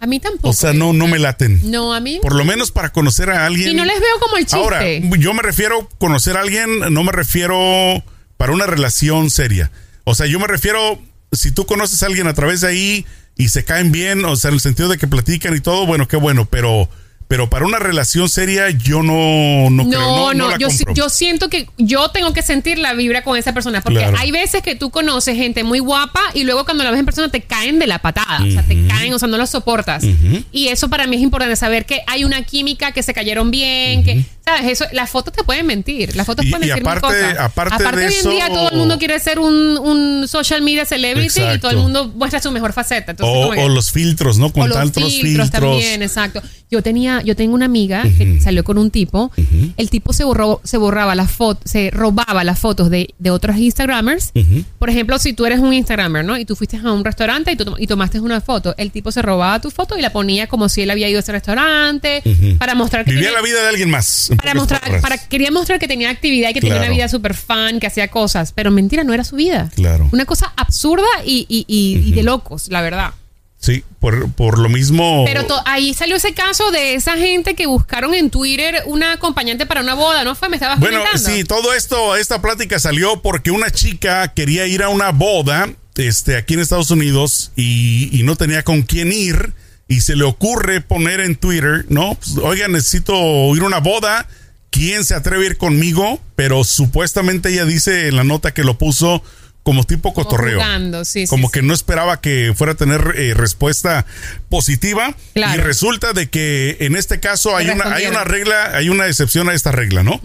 A 0.00 0.06
mí 0.06 0.18
tampoco. 0.18 0.48
O 0.48 0.52
sea, 0.52 0.72
no, 0.72 0.92
no 0.92 1.06
me 1.06 1.18
laten. 1.20 1.70
No, 1.70 1.94
a 1.94 2.00
mí. 2.00 2.18
Por 2.20 2.34
lo 2.34 2.44
menos 2.44 2.72
para 2.72 2.90
conocer 2.90 3.30
a 3.30 3.46
alguien. 3.46 3.70
Y 3.70 3.74
no 3.74 3.84
les 3.84 4.00
veo 4.00 4.18
como 4.20 4.36
el 4.36 4.44
chiste. 4.44 4.56
Ahora, 4.56 4.82
yo 4.88 5.32
me 5.32 5.42
refiero 5.42 5.88
conocer 5.98 6.36
a 6.36 6.40
alguien, 6.40 6.80
no 6.92 7.04
me 7.04 7.12
refiero 7.12 8.02
para 8.36 8.52
una 8.52 8.66
relación 8.66 9.30
seria. 9.30 9.70
O 10.04 10.14
sea, 10.14 10.26
yo 10.26 10.38
me 10.40 10.46
refiero, 10.46 10.98
si 11.32 11.50
tú 11.52 11.66
conoces 11.66 12.02
a 12.02 12.06
alguien 12.06 12.26
a 12.26 12.34
través 12.34 12.60
de 12.62 12.68
ahí 12.68 13.06
y 13.36 13.48
se 13.48 13.64
caen 13.64 13.92
bien, 13.92 14.24
o 14.24 14.36
sea, 14.36 14.48
en 14.48 14.54
el 14.54 14.60
sentido 14.60 14.88
de 14.88 14.98
que 14.98 15.06
platican 15.06 15.56
y 15.56 15.60
todo, 15.60 15.86
bueno, 15.86 16.06
qué 16.08 16.16
bueno, 16.16 16.46
pero, 16.50 16.88
pero 17.28 17.48
para 17.48 17.64
una 17.64 17.78
relación 17.78 18.28
seria 18.28 18.68
yo 18.70 19.02
no, 19.02 19.70
no, 19.70 19.88
creo, 19.88 20.00
no, 20.00 20.16
no, 20.16 20.34
no, 20.34 20.50
la 20.50 20.58
yo, 20.58 20.68
compro. 20.68 20.92
yo 20.94 21.08
siento 21.08 21.48
que 21.48 21.66
yo 21.78 22.10
tengo 22.10 22.34
que 22.34 22.42
sentir 22.42 22.78
la 22.78 22.92
vibra 22.92 23.22
con 23.22 23.38
esa 23.38 23.54
persona. 23.54 23.80
Porque 23.80 24.00
Claro. 24.00 24.18
hay 24.18 24.30
veces 24.32 24.60
que 24.62 24.74
tú 24.74 24.90
conoces 24.90 25.34
gente 25.36 25.64
muy 25.64 25.78
guapa 25.78 26.20
y 26.34 26.44
luego 26.44 26.64
cuando 26.66 26.84
la 26.84 26.90
ves 26.90 26.98
en 27.00 27.06
persona 27.06 27.30
te 27.30 27.40
caen 27.40 27.78
de 27.78 27.86
la 27.86 28.00
patada. 28.00 28.42
O 28.44 28.50
sea, 28.50 28.62
te 28.64 28.86
caen, 28.86 29.14
o 29.14 29.18
sea, 29.18 29.28
no 29.28 29.38
lo 29.38 29.46
soportas. 29.46 30.04
Y 30.52 30.68
eso 30.68 30.90
para 30.90 31.06
mí 31.06 31.16
es 31.16 31.22
importante 31.22 31.56
saber 31.56 31.86
que 31.86 32.02
hay 32.06 32.24
una 32.24 32.42
química, 32.42 32.92
que 32.92 33.02
se 33.02 33.14
cayeron 33.14 33.50
bien, 33.50 34.04
que, 34.04 34.24
¿sabes? 34.44 34.70
Eso, 34.72 34.84
las 34.92 35.08
fotos 35.10 35.32
te 35.32 35.44
pueden 35.44 35.66
mentir. 35.66 36.16
Las 36.16 36.26
fotos 36.26 36.44
Y- 36.44 36.50
pueden 36.50 36.66
y 36.66 36.70
decir 36.70 36.82
aparte- 36.86 37.00
cosas. 37.00 37.36
aparte 37.38 37.90
de 38.00 38.06
hoy 38.06 38.12
en 38.12 38.18
eso- 38.18 38.30
día 38.30 38.48
todo 38.48 38.70
el 38.70 38.76
mundo 38.76 38.98
quiere 38.98 39.18
ser 39.20 39.38
un, 39.38 39.78
un 39.78 40.26
social 40.28 40.62
media 40.62 40.84
celebrity 40.84 41.40
y 41.54 41.58
todo 41.58 41.70
el 41.70 41.76
mundo 41.78 42.08
muestra 42.14 42.40
su 42.40 42.50
mejor 42.50 42.72
faceta. 42.72 43.12
Entonces, 43.12 43.62
o, 43.64 43.68
los 43.68 43.90
filtros, 43.92 44.38
¿no? 44.38 44.52
Con 44.52 44.68
los 44.68 44.76
tantos 44.78 45.04
filtros, 45.04 45.22
filtros. 45.22 45.50
también, 45.50 46.02
exacto. 46.02 46.42
Yo 46.70 46.82
tenía, 46.82 47.20
yo 47.22 47.36
tengo 47.36 47.54
una 47.54 47.66
amiga 47.66 48.02
que 48.02 48.40
salió 48.40 48.64
con 48.64 48.78
un 48.78 48.90
tipo. 48.90 49.30
El 49.76 49.90
tipo 49.90 50.12
se 50.12 50.24
borró, 50.24 50.60
se 50.64 50.76
borraba 50.78 51.14
las 51.14 51.30
fotos, 51.30 51.70
se 51.70 51.90
robaba 51.90 52.44
las 52.44 52.58
fotos 52.58 52.88
de, 52.90 53.14
de 53.18 53.30
otros 53.30 53.56
Instagramers. 53.58 54.32
Ujú. 54.34 54.64
Por 54.78 54.88
ejemplo, 54.90 55.18
si 55.18 55.34
tú 55.34 55.44
eres 55.46 55.58
un 55.60 55.72
Instagramer, 55.74 56.24
¿no? 56.24 56.38
Y 56.38 56.44
tú 56.46 56.56
fuiste 56.56 56.78
a 56.82 56.92
un 56.92 57.04
restaurante 57.04 57.52
y, 57.52 57.56
tú, 57.56 57.76
y 57.78 57.86
tomaste 57.86 58.20
una 58.20 58.40
foto, 58.40 58.74
el 58.78 58.90
tipo 58.90 59.12
se 59.12 59.20
robaba 59.22 59.60
tu 59.60 59.70
foto 59.70 59.98
y 59.98 60.02
la 60.02 60.12
ponía 60.12 60.46
como 60.46 60.68
si 60.68 60.80
él 60.82 60.90
había 60.90 61.08
ido 61.08 61.18
a 61.18 61.20
ese 61.20 61.32
restaurante 61.32 62.22
para 62.58 62.74
mostrar 62.74 63.04
que 63.04 63.10
Vivía 63.12 63.28
tenía- 63.28 63.38
la 63.40 63.44
vida 63.46 63.62
de 63.62 63.68
alguien 63.68 63.90
más. 63.90 64.30
Para 64.36 64.54
mostrar, 64.54 65.00
para, 65.00 65.18
quería 65.18 65.50
mostrar 65.50 65.78
que 65.78 65.88
tenía 65.88 66.10
actividad 66.10 66.50
y 66.50 66.54
que 66.54 66.60
tenía 66.60 66.78
una 66.78 66.88
vida 66.88 67.08
súper 67.08 67.34
fan, 67.34 67.80
que 67.80 67.86
hacía 67.86 68.08
cosas. 68.08 68.52
Pero 68.52 68.70
mentira, 68.70 69.04
no 69.04 69.12
era 69.14 69.24
su 69.24 69.36
vida. 69.36 69.70
Claro. 69.74 70.08
Una 70.12 70.24
cosa 70.24 70.52
absurda 70.56 71.06
y, 71.24 71.46
y- 71.48 71.64
y- 71.68 72.08
y 72.08 72.12
de 72.12 72.22
locos, 72.22 72.68
la 72.68 72.80
verdad. 72.82 73.12
Sí, 73.58 73.84
por, 74.00 74.32
por 74.32 74.58
lo 74.58 74.68
mismo. 74.68 75.22
Pero 75.24 75.46
ahí 75.66 75.94
salió 75.94 76.16
ese 76.16 76.34
caso 76.34 76.72
de 76.72 76.94
esa 76.94 77.16
gente 77.16 77.54
que 77.54 77.66
buscaron 77.66 78.12
en 78.12 78.28
Twitter 78.28 78.82
una 78.86 79.12
acompañante 79.12 79.66
para 79.66 79.82
una 79.82 79.94
boda, 79.94 80.24
¿no 80.24 80.34
fue? 80.34 80.48
Me 80.48 80.56
estabas 80.56 80.80
Bueno, 80.80 80.98
comentando. 80.98 81.30
sí, 81.30 81.44
todo 81.44 81.72
esto, 81.72 82.16
esta 82.16 82.42
plática 82.42 82.80
salió 82.80 83.22
porque 83.22 83.52
una 83.52 83.70
chica 83.70 84.32
quería 84.34 84.66
ir 84.66 84.82
a 84.82 84.88
una 84.88 85.10
boda 85.12 85.70
este, 85.94 86.36
aquí 86.36 86.54
en 86.54 86.60
Estados 86.60 86.90
Unidos 86.90 87.52
y, 87.54 88.08
y 88.18 88.24
no 88.24 88.34
tenía 88.34 88.64
con 88.64 88.82
quién 88.82 89.12
ir 89.12 89.52
y 89.96 90.00
se 90.00 90.16
le 90.16 90.24
ocurre 90.24 90.80
poner 90.80 91.20
en 91.20 91.36
Twitter, 91.36 91.84
¿no? 91.88 92.14
Pues, 92.14 92.36
Oiga, 92.38 92.68
necesito 92.68 93.14
ir 93.54 93.62
a 93.62 93.66
una 93.66 93.78
boda, 93.80 94.26
¿quién 94.70 95.04
se 95.04 95.14
atreve 95.14 95.44
a 95.44 95.46
ir 95.50 95.56
conmigo? 95.58 96.20
Pero 96.36 96.64
supuestamente 96.64 97.50
ella 97.50 97.64
dice 97.64 98.08
en 98.08 98.16
la 98.16 98.24
nota 98.24 98.52
que 98.54 98.64
lo 98.64 98.78
puso 98.78 99.22
como 99.64 99.84
tipo 99.84 100.12
Como 100.12 100.24
cotorreo. 100.26 100.54
jugando, 100.58 101.04
sí, 101.04 101.20
sí, 101.24 101.30
como 101.30 101.46
sí. 101.46 101.52
que 101.52 101.62
no 101.62 101.72
esperaba 101.72 102.20
que 102.20 102.52
fuera 102.56 102.72
a 102.72 102.76
tener 102.76 103.14
eh, 103.16 103.32
respuesta 103.32 104.06
positiva. 104.48 105.14
Claro. 105.34 105.54
Y 105.60 105.62
resulta 105.62 106.12
de 106.12 106.28
que 106.28 106.78
en 106.80 106.96
este 106.96 107.20
caso 107.20 107.56
hay 107.56 107.68
una, 107.68 107.94
hay 107.94 108.06
una 108.06 108.24
regla, 108.24 108.76
hay 108.76 108.88
una 108.88 109.06
excepción 109.06 109.48
a 109.48 109.54
esta 109.54 109.70
regla, 109.70 110.02
¿no? 110.02 110.20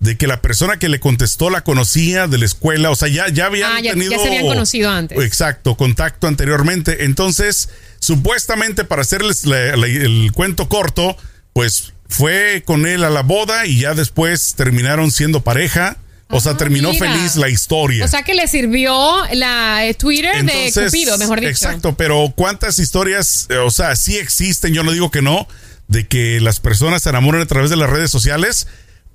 De 0.00 0.16
que 0.16 0.26
la 0.26 0.40
persona 0.40 0.78
que 0.78 0.88
le 0.88 1.00
contestó 1.00 1.50
la 1.50 1.62
conocía 1.64 2.28
de 2.28 2.38
la 2.38 2.46
escuela, 2.46 2.90
o 2.90 2.96
sea, 2.96 3.08
ya, 3.08 3.28
ya 3.28 3.46
habían 3.46 3.72
Ah, 3.72 3.76
ya- 3.80 3.82
ya 3.84 3.92
tenido. 3.92 4.22
se 4.22 4.26
habían 4.28 4.46
conocido 4.46 4.90
antes. 4.90 5.18
Exacto, 5.22 5.76
contacto 5.76 6.26
anteriormente. 6.26 7.04
Entonces, 7.04 7.68
supuestamente, 8.00 8.84
para 8.84 9.02
hacerles 9.02 9.44
la- 9.46 9.76
la- 9.76 9.86
el 9.86 10.30
cuento 10.32 10.68
corto, 10.68 11.16
pues 11.52 11.92
fue 12.08 12.62
con 12.64 12.86
él 12.86 13.04
a 13.04 13.10
la 13.10 13.22
boda 13.22 13.66
y 13.66 13.80
ya 13.80 13.94
después 13.94 14.54
terminaron 14.56 15.10
siendo 15.10 15.42
pareja. 15.42 15.96
O 16.30 16.40
sea, 16.40 16.52
Ah, 16.52 16.56
terminó 16.58 16.92
mira. 16.92 17.10
feliz 17.10 17.36
la 17.36 17.48
historia. 17.48 18.04
O 18.04 18.08
sea 18.08 18.22
que 18.22 18.34
le 18.34 18.46
sirvió 18.48 18.92
la 19.32 19.86
eh, 19.86 19.94
Twitter 19.94 20.44
de 20.44 20.70
Cupido, 20.74 21.16
mejor 21.16 21.40
dicho. 21.40 21.50
Exacto, 21.50 21.96
pero 21.96 22.32
¿cuántas 22.36 22.78
historias, 22.78 23.46
eh, 23.48 23.56
o 23.56 23.70
sea, 23.70 23.96
sí 23.96 24.18
existen, 24.18 24.74
yo 24.74 24.82
no 24.82 24.92
digo 24.92 25.10
que 25.10 25.22
no, 25.22 25.48
de 25.86 26.06
que 26.06 26.38
las 26.40 26.60
personas 26.60 27.02
se 27.02 27.08
enamoran 27.08 27.40
a 27.40 27.46
través 27.46 27.70
de 27.70 27.76
las 27.76 27.88
redes 27.88 28.10
sociales, 28.10 28.66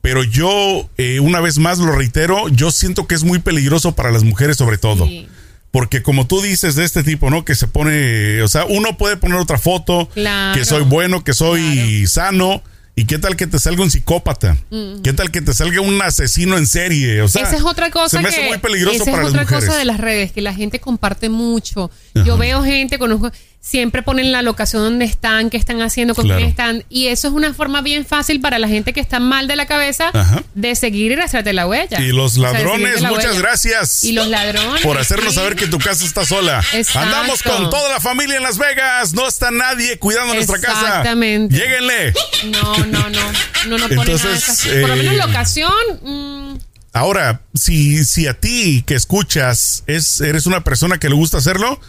pero 0.02 0.24
yo, 0.24 0.90
eh, 0.98 1.20
una 1.20 1.40
vez 1.40 1.60
más 1.60 1.78
lo 1.78 1.92
reitero, 1.92 2.50
yo 2.50 2.72
siento 2.72 3.06
que 3.06 3.14
es 3.14 3.24
muy 3.24 3.38
peligroso 3.38 3.94
para 3.96 4.10
las 4.12 4.24
mujeres 4.24 4.58
sobre 4.58 4.80
todo. 4.80 5.06
Sí. 5.06 5.28
Porque 5.74 6.04
como 6.04 6.28
tú 6.28 6.40
dices 6.40 6.76
de 6.76 6.86
este 6.86 7.02
tipo, 7.02 7.32
¿no? 7.32 7.44
Que 7.46 7.56
se 7.56 7.68
pone, 7.68 8.44
o 8.44 8.48
sea, 8.48 8.66
uno 8.66 8.96
puede 8.96 9.18
poner 9.18 9.40
otra 9.40 9.58
foto, 9.58 10.08
Claro. 10.14 10.56
que 10.56 10.66
soy 10.66 10.84
bueno, 10.84 11.24
que 11.24 11.34
soy 11.34 12.06
sano, 12.06 12.62
y 12.96 13.06
qué 13.06 13.18
tal 13.18 13.36
que 13.36 13.48
te 13.48 13.58
salga 13.58 13.82
un 13.82 13.90
psicópata, 13.90 14.56
qué 15.04 15.14
tal 15.14 15.32
que 15.32 15.42
te 15.42 15.52
salga 15.52 15.82
un 15.82 16.00
asesino 16.00 16.60
en 16.60 16.68
serie, 16.68 17.24
o 17.24 17.28
sea, 17.28 17.42
esa 17.42 17.56
es 17.56 17.64
otra 17.64 17.90
cosa 17.90 18.10
se 18.10 18.18
me 18.18 18.30
que 18.30 18.36
hace 18.36 18.48
muy 18.48 18.60
peligroso 18.60 19.02
esa 19.02 19.12
para 19.12 19.24
es 19.24 19.30
otra 19.30 19.46
cosa 19.46 19.76
de 19.76 19.86
las 19.86 20.00
redes 20.00 20.32
que 20.32 20.42
la 20.42 20.54
gente 20.54 20.80
comparte 20.80 21.28
mucho. 21.30 21.90
Ajá. 22.14 22.24
Yo 22.24 22.38
veo 22.38 22.62
gente 22.62 23.00
conozco 23.00 23.32
siempre 23.66 24.04
ponen 24.04 24.34
la 24.34 24.42
locación 24.42 24.84
donde 24.84 25.06
están, 25.06 25.50
qué 25.50 25.56
están 25.56 25.82
haciendo, 25.82 26.14
con 26.16 26.26
Claro. 26.26 26.40
quién 26.40 26.50
están 26.50 26.84
y 26.90 27.08
eso 27.08 27.30
es 27.30 27.34
una 27.34 27.54
forma 27.54 27.82
bien 27.82 28.06
fácil 28.06 28.42
para 28.42 28.60
la 28.60 28.68
gente 28.68 28.92
que 28.92 29.00
está 29.00 29.22
mal 29.22 29.48
de 29.48 29.56
la 29.56 29.66
cabeza 29.68 30.12
Ajá. 30.14 30.44
de 30.54 30.76
seguir 30.76 31.14
y 31.14 31.16
rastrearte 31.16 31.54
la 31.54 31.66
huella. 31.66 32.02
Y 32.02 32.12
los 32.12 32.38
O 32.38 32.42
sea, 32.42 32.52
de 32.52 32.60
ladrones, 32.60 33.02
muchas 33.04 33.26
huella. 33.28 33.40
gracias. 33.40 34.04
Y 34.04 34.12
los 34.12 34.28
ladrones 34.28 34.82
por 34.82 34.98
hacernos 34.98 35.30
sí. 35.30 35.36
saber 35.40 35.56
que 35.56 35.68
tu 35.68 35.80
casa 35.80 36.04
está 36.04 36.26
sola. 36.26 36.62
Exacto. 36.74 37.00
Andamos 37.00 37.42
con 37.42 37.70
toda 37.70 37.90
la 37.90 38.02
familia 38.02 38.36
en 38.36 38.44
Las 38.44 38.58
Vegas. 38.58 39.14
No 39.14 39.28
está 39.30 39.50
nadie 39.50 39.98
cuidando 39.98 40.34
nuestra 40.34 40.60
casa. 40.60 40.82
Exactamente. 40.88 41.56
Lléguenle. 41.56 42.14
No, 42.52 42.78
no, 42.86 43.10
no. 43.10 43.32
No, 43.70 43.78
no 43.78 43.78
nada 43.78 43.94
Entonces, 44.02 44.44
esas- 44.44 44.68
Por 44.68 44.90
lo 44.90 44.96
menos 44.98 45.14
eh, 45.14 45.18
locación. 45.18 45.72
mm, 46.02 46.58
Ahora, 46.92 47.42
si, 47.54 48.04
si 48.04 48.28
a 48.28 48.34
ti 48.40 48.84
que 48.86 48.96
escuchas 48.96 49.84
es, 49.88 50.20
eres 50.22 50.46
una 50.48 50.66
persona 50.66 50.98
que 51.00 51.08
le 51.10 51.16
gusta 51.16 51.38
hacerlo, 51.38 51.80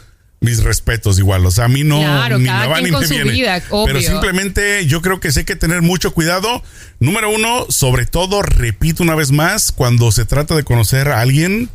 mis 0.45 0.63
respetos 0.63 1.19
igual. 1.19 1.45
O 1.47 1.51
sea, 1.51 1.65
a 1.65 1.69
mí 1.69 1.83
no 1.85 1.99
Claro, 1.99 2.39
ni 2.39 2.45
me 2.45 2.67
va 2.67 2.81
ni 2.81 2.91
me 2.91 3.07
su 3.07 3.15
viene. 3.15 3.33
vida, 3.33 3.63
Pero 3.87 4.01
simplemente 4.01 4.87
yo 4.87 5.01
creo 5.03 5.21
que 5.21 5.33
sí 5.33 5.41
hay 5.41 5.45
que 5.45 5.57
tener 5.57 5.83
mucho 5.83 6.13
cuidado. 6.13 6.63
Número 7.01 7.31
uno, 7.31 7.67
sobre 7.71 8.07
todo, 8.07 8.43
repito 8.43 9.03
una 9.03 9.15
vez 9.15 9.33
más, 9.33 9.73
cuando 9.73 10.13
se 10.13 10.25
trata 10.25 10.55
de 10.55 10.63
conocer 10.63 11.09
a 11.09 11.21
alguien, 11.21 11.69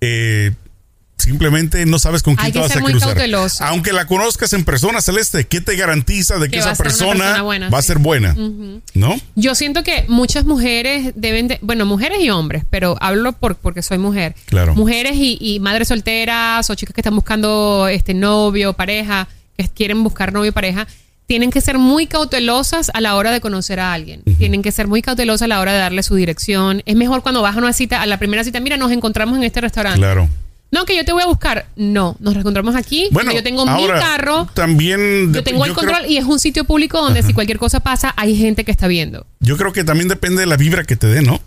eh, 0.00 0.52
simplemente 1.16 1.86
no 1.86 1.98
sabes 1.98 2.22
con 2.22 2.36
quién 2.36 2.52
te 2.52 2.58
vas 2.58 2.68
ser 2.68 2.78
a 2.78 2.80
muy 2.82 2.92
cruzar. 2.92 3.10
cauteloso. 3.10 3.64
Aunque 3.64 3.92
la 3.92 4.06
conozcas 4.06 4.52
en 4.52 4.64
persona, 4.64 5.00
Celeste, 5.00 5.46
¿qué 5.46 5.60
te 5.60 5.76
garantiza 5.76 6.38
de 6.38 6.48
que, 6.48 6.58
esa 6.58 6.74
persona, 6.74 7.12
persona 7.12 7.42
buena, 7.42 7.68
va 7.70 7.78
a 7.78 7.82
ser 7.82 7.98
buena? 7.98 8.36
¿No? 8.94 9.16
Yo 9.34 9.54
siento 9.54 9.82
que 9.82 10.04
muchas 10.08 10.44
mujeres 10.44 11.12
deben 11.14 11.48
de, 11.48 11.58
bueno, 11.62 11.86
mujeres 11.86 12.20
y 12.20 12.30
hombres, 12.30 12.64
pero 12.68 12.96
hablo 13.00 13.32
por, 13.32 13.56
porque 13.56 13.82
soy 13.82 13.98
mujer. 13.98 14.34
Claro. 14.46 14.74
Mujeres 14.74 15.16
y, 15.16 15.38
y 15.40 15.60
madres 15.60 15.88
solteras 15.88 16.68
o 16.68 16.74
chicas 16.74 16.94
que 16.94 17.00
están 17.00 17.14
buscando 17.14 17.88
este 17.88 18.14
novio, 18.14 18.72
pareja, 18.72 19.28
que 19.56 19.68
quieren 19.68 20.02
buscar 20.02 20.32
novio, 20.32 20.52
pareja, 20.52 20.86
tienen 21.26 21.50
que 21.50 21.60
ser 21.60 21.78
muy 21.78 22.06
cautelosas 22.06 22.90
a 22.92 23.00
la 23.00 23.16
hora 23.16 23.32
de 23.32 23.40
conocer 23.40 23.80
a 23.80 23.94
alguien. 23.94 24.22
Tienen 24.36 24.62
que 24.62 24.72
ser 24.72 24.88
muy 24.88 25.00
cautelosas 25.00 25.42
a 25.42 25.48
la 25.48 25.60
hora 25.60 25.72
de 25.72 25.78
darle 25.78 26.02
su 26.02 26.16
dirección. 26.16 26.82
Es 26.84 26.96
mejor 26.96 27.22
cuando 27.22 27.40
vas 27.40 27.56
a 27.56 27.58
una 27.58 27.72
cita, 27.72 28.02
a 28.02 28.06
la 28.06 28.18
primera 28.18 28.44
cita, 28.44 28.60
mira, 28.60 28.76
nos 28.76 28.92
encontramos 28.92 29.38
en 29.38 29.44
este 29.44 29.62
restaurante. 29.62 29.98
Claro. 29.98 30.28
No, 30.70 30.84
que 30.84 30.96
yo 30.96 31.04
te 31.04 31.12
voy 31.12 31.22
a 31.22 31.26
buscar. 31.26 31.66
No, 31.76 32.16
nos 32.18 32.34
encontramos 32.34 32.74
aquí. 32.74 33.08
Bueno, 33.12 33.32
yo 33.32 33.42
tengo 33.42 33.62
ahora, 33.62 33.94
mi 33.94 34.00
carro. 34.00 34.48
También. 34.54 35.32
Yo 35.32 35.44
tengo 35.44 35.64
el 35.64 35.72
control 35.72 36.06
y 36.08 36.16
es 36.16 36.24
un 36.24 36.40
sitio 36.40 36.64
público 36.64 37.00
donde 37.00 37.22
si 37.22 37.32
cualquier 37.32 37.58
cosa 37.58 37.80
pasa, 37.80 38.12
hay 38.16 38.36
gente 38.36 38.64
que 38.64 38.72
está 38.72 38.88
viendo. 38.88 39.26
Yo 39.38 39.56
creo 39.56 39.72
que 39.72 39.84
también 39.84 40.08
depende 40.08 40.40
de 40.40 40.46
la 40.46 40.56
vibra 40.56 40.82
que 40.82 40.96
te 40.96 41.06
dé, 41.06 41.22
¿no? 41.22 41.40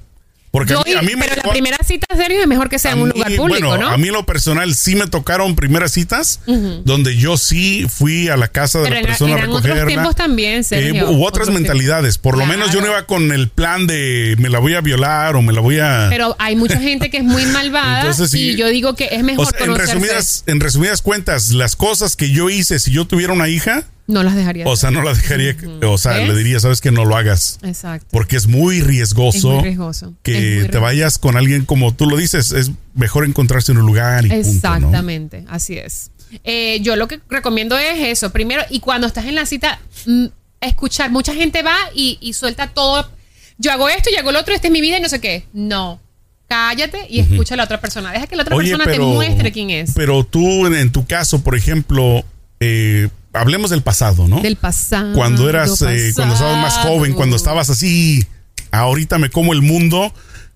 Porque 0.49 0.73
Yo- 0.73 0.79
a 0.79 0.83
mí, 0.85 0.93
a 0.93 1.01
mí 1.01 1.15
me 1.15 1.23
pero 1.25 1.35
llegó- 1.35 1.47
la 1.47 1.53
primera 1.53 1.77
cita, 1.85 2.07
Sergio, 2.15 2.41
es 2.41 2.47
mejor 2.47 2.69
que 2.69 2.79
sea 2.79 2.93
en 2.93 2.99
un 2.99 3.09
lugar 3.09 3.35
público, 3.35 3.67
bueno, 3.67 3.83
¿no? 3.83 3.89
a 3.89 3.97
mí 3.97 4.07
en 4.07 4.13
lo 4.13 4.25
personal 4.25 4.73
sí 4.75 4.95
me 4.95 5.05
tocaron 5.05 5.55
primeras 5.55 5.91
citas 5.91 6.39
donde 6.85 7.15
yo 7.17 7.37
sí 7.37 7.85
fui 7.89 8.29
a 8.29 8.37
la 8.37 8.47
casa 8.47 8.79
de 8.79 8.85
Pero 8.89 9.01
la 9.01 9.07
persona 9.07 9.33
a 9.33 9.37
eran 9.39 9.49
otros 9.49 9.63
recogerla. 9.63 9.87
tiempos 9.91 10.15
también, 10.15 10.63
Sergio. 10.63 10.93
Eh, 10.95 11.03
hubo 11.11 11.25
otras 11.27 11.47
Otros 11.49 11.59
mentalidades. 11.61 12.17
Por 12.17 12.35
lo 12.37 12.45
Claro. 12.45 12.57
menos 12.59 12.73
yo 12.73 12.79
no 12.81 12.87
iba 12.87 13.03
con 13.05 13.31
el 13.33 13.49
plan 13.49 13.87
de 13.87 14.35
me 14.39 14.49
la 14.49 14.59
voy 14.59 14.73
a 14.75 14.81
violar 14.81 15.35
o 15.35 15.41
me 15.41 15.51
la 15.53 15.59
voy 15.61 15.79
a... 15.79 16.07
Pero 16.09 16.35
hay 16.39 16.55
mucha 16.55 16.79
gente 16.79 17.09
que 17.09 17.17
es 17.17 17.23
muy 17.23 17.45
malvada 17.47 17.99
Entonces, 18.01 18.31
sí. 18.31 18.51
y 18.51 18.55
yo 18.55 18.67
digo 18.69 18.95
que 18.95 19.09
es 19.11 19.23
mejor 19.23 19.47
o 19.47 19.49
sea, 19.57 19.65
en 19.65 19.75
resumidas, 19.75 20.43
en 20.47 20.59
resumidas 20.61 21.01
cuentas, 21.01 21.49
las 21.49 21.75
cosas 21.75 22.15
que 22.15 22.31
yo 22.31 22.49
hice 22.49 22.79
si 22.79 22.91
yo 22.91 23.05
tuviera 23.05 23.33
una 23.33 23.49
hija, 23.49 23.83
No 24.07 24.23
las 24.23 24.35
dejaría. 24.35 24.65
o 24.65 24.75
sea, 24.77 24.89
no 24.89 25.01
la 25.01 25.13
dejaría, 25.13 25.55
o 25.83 25.97
sea, 25.97 26.13
¿Ves? 26.13 26.29
le 26.29 26.35
diría, 26.35 26.59
sabes 26.61 26.79
que 26.79 26.91
no 26.91 27.03
lo 27.03 27.17
hagas. 27.17 27.59
Exacto. 27.61 28.07
Porque 28.11 28.37
es 28.37 28.47
muy 28.47 28.81
riesgoso, 28.81 29.49
Es 29.49 29.55
muy 29.55 29.63
riesgoso. 29.63 30.07
Es 30.07 30.13
que 30.23 30.59
muy 30.61 30.69
te 30.69 30.77
vayas 30.77 31.17
con 31.17 31.35
alguien 31.35 31.65
como 31.65 31.93
tú 31.93 32.05
lo 32.09 32.15
dices, 32.15 32.51
es 32.53 32.71
mejor 32.95 33.25
encontrarse 33.25 33.73
en 33.73 33.79
un 33.79 33.85
lugar 33.85 34.25
y 34.25 34.29
punto, 34.29 34.69
¿no? 34.69 34.75
Exactamente, 34.75 35.43
así 35.49 35.77
es. 35.77 36.11
Eh, 36.43 36.79
yo 36.81 36.95
lo 36.95 37.07
que 37.07 37.19
recomiendo 37.29 37.77
es 37.77 37.99
eso. 37.99 38.31
Primero, 38.31 38.63
y 38.69 38.79
cuando 38.79 39.07
estás 39.07 39.25
en 39.25 39.35
la 39.35 39.45
cita, 39.45 39.79
mm, 40.05 40.25
escuchar. 40.61 41.11
Mucha 41.11 41.33
gente 41.33 41.61
va 41.61 41.75
y, 41.93 42.17
y 42.21 42.33
suelta 42.33 42.67
todo. 42.67 43.09
Yo 43.57 43.71
hago 43.71 43.89
esto, 43.89 44.09
yo 44.11 44.19
hago 44.19 44.31
lo 44.31 44.39
otro, 44.39 44.53
esta 44.53 44.67
es 44.67 44.71
mi 44.73 44.81
vida 44.81 44.97
y 44.97 45.01
no 45.01 45.09
sé 45.09 45.19
qué. 45.21 45.45
No. 45.53 45.99
Cállate 46.47 47.07
y 47.09 47.19
escucha 47.19 47.55
a 47.55 47.57
la 47.57 47.65
otra 47.65 47.81
persona. 47.81 48.11
Deja 48.11 48.27
que 48.27 48.35
la 48.37 48.43
otra 48.43 48.55
Oye, 48.55 48.69
persona 48.71 48.89
te 48.91 48.99
muestre 48.99 49.51
quién 49.51 49.69
es. 49.69 49.91
pero 49.93 50.23
tú, 50.23 50.65
en, 50.65 50.75
en 50.75 50.91
tu 50.93 51.05
caso, 51.05 51.41
por 51.43 51.55
ejemplo, 51.57 52.23
eh, 52.59 53.09
hablemos 53.33 53.69
del 53.69 53.81
pasado, 53.83 54.27
¿no? 54.27 54.41
Del 54.41 54.55
pasado. 54.55 55.13
cuando 55.13 55.49
eras, 55.49 55.81
eh, 55.81 56.11
cuando 56.15 56.33
estabas 56.35 56.61
más 56.61 56.77
joven, 56.79 57.13
cuando 57.13 57.35
estabas 57.35 57.69
así, 57.69 58.25
ahorita 58.71 59.17
me 59.17 59.29
como 59.29 59.53
el 59.53 59.61
mundo. 59.61 60.13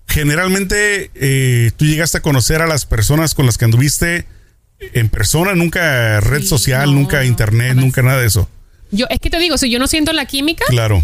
Generalmente 0.08 1.10
eh, 1.14 1.70
tú 1.76 1.84
llegaste 1.86 2.18
a 2.18 2.22
conocer 2.22 2.60
a 2.60 2.66
las 2.66 2.86
personas 2.86 3.34
con 3.34 3.46
las 3.46 3.56
que 3.56 3.64
anduviste 3.64 4.26
en 4.80 5.08
persona, 5.08 5.54
nunca 5.54 6.20
red 6.20 6.42
Sí, 6.42 6.48
social, 6.48 6.92
no, 6.92 7.00
nunca 7.00 7.24
internet, 7.24 7.74
nunca 7.76 8.02
nada 8.02 8.20
de 8.20 8.26
eso. 8.26 8.48
Yo, 8.90 9.06
es 9.08 9.20
que 9.20 9.30
te 9.30 9.38
digo, 9.38 9.56
si 9.56 9.70
yo 9.70 9.78
no 9.78 9.86
siento 9.86 10.12
la 10.12 10.26
química, 10.26 10.64
Claro. 10.68 11.02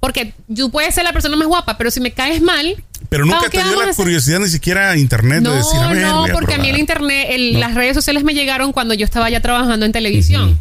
Porque 0.00 0.32
tú 0.54 0.70
puedes 0.70 0.94
ser 0.94 1.04
la 1.04 1.12
persona 1.12 1.36
más 1.36 1.46
guapa, 1.46 1.76
pero 1.78 1.90
si 1.90 2.00
me 2.00 2.12
caes 2.12 2.40
mal. 2.42 2.82
Pero 3.08 3.24
nunca 3.26 3.48
¿qué 3.50 3.58
te 3.58 3.64
dio 3.68 3.84
la 3.84 3.92
curiosidad 3.94 4.38
ni 4.40 4.48
siquiera 4.48 4.96
internet 4.96 5.42
No, 5.42 5.50
de 5.50 5.56
decir, 5.58 5.78
a 5.80 5.88
ver, 5.88 6.02
no, 6.02 6.20
voy 6.20 6.30
a 6.30 6.32
porque 6.32 6.54
a 6.54 6.58
mí 6.58 6.62
probar". 6.64 6.74
el 6.74 6.80
internet, 6.80 7.26
el- 7.30 7.52
No. 7.54 7.58
las 7.60 7.74
redes 7.74 7.94
sociales 7.94 8.22
me 8.24 8.34
llegaron 8.34 8.72
cuando 8.72 8.94
yo 8.94 9.04
estaba 9.04 9.28
ya 9.30 9.40
trabajando 9.40 9.84
en 9.86 9.92
televisión. 9.92 10.58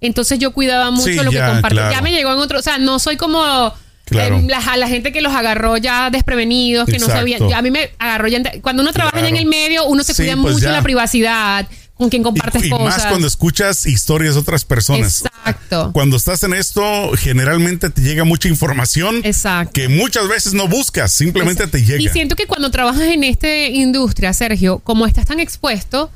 Entonces 0.00 0.38
yo 0.38 0.52
cuidaba 0.52 0.90
mucho 0.90 1.06
Sí, 1.08 1.14
lo 1.14 1.30
que 1.30 1.38
compartía. 1.38 1.68
claro. 1.70 1.90
Ya 1.94 2.00
me 2.02 2.12
llegó 2.12 2.32
en 2.32 2.38
otro, 2.38 2.58
o 2.58 2.62
sea, 2.62 2.76
no 2.78 2.98
soy 2.98 3.16
como 3.16 3.72
Claro. 4.04 4.36
eh, 4.38 4.44
la, 4.46 4.58
a 4.58 4.76
la 4.76 4.88
gente 4.88 5.10
que 5.10 5.20
los 5.22 5.34
agarró 5.34 5.78
ya 5.78 6.10
desprevenidos, 6.10 6.86
que 6.86 6.98
no 6.98 7.06
sabían. 7.06 7.50
A 7.52 7.62
mí 7.62 7.70
me 7.70 7.90
agarró 7.98 8.28
ya. 8.28 8.40
Cuando 8.60 8.82
uno 8.82 8.92
trabaja 8.92 9.18
en 9.20 9.24
Claro. 9.28 9.38
el 9.42 9.46
medio, 9.46 9.86
uno 9.86 10.04
se 10.04 10.12
Sí, 10.14 10.22
cuida 10.22 10.36
pues 10.36 10.54
mucho 10.54 10.66
ya. 10.66 10.72
la 10.72 10.82
privacidad, 10.82 11.66
con 11.96 12.08
quien 12.10 12.22
compartes 12.22 12.62
Y, 12.62 12.66
y 12.66 12.70
cosas. 12.70 12.86
más 12.86 13.06
cuando 13.06 13.26
escuchas 13.26 13.86
historias 13.86 14.34
de 14.34 14.40
otras 14.40 14.64
personas. 14.64 15.24
Exacto. 15.24 15.90
Cuando 15.92 16.16
estás 16.16 16.42
en 16.42 16.52
esto, 16.54 17.12
generalmente 17.16 17.88
te 17.90 18.02
llega 18.02 18.24
mucha 18.24 18.48
información 18.48 19.20
Exacto. 19.24 19.72
que 19.72 19.88
muchas 19.88 20.28
veces 20.28 20.52
no 20.54 20.68
buscas, 20.68 21.12
simplemente 21.12 21.66
te 21.66 21.82
llega. 21.84 22.02
Y 22.02 22.08
siento 22.08 22.36
que 22.36 22.46
cuando 22.46 22.70
trabajas 22.70 23.02
en 23.02 23.24
esta 23.24 23.48
industria, 23.68 24.32
Sergio, 24.32 24.80
como 24.80 25.06
estás 25.06 25.26
tan 25.26 25.40
expuesto, 25.40 26.10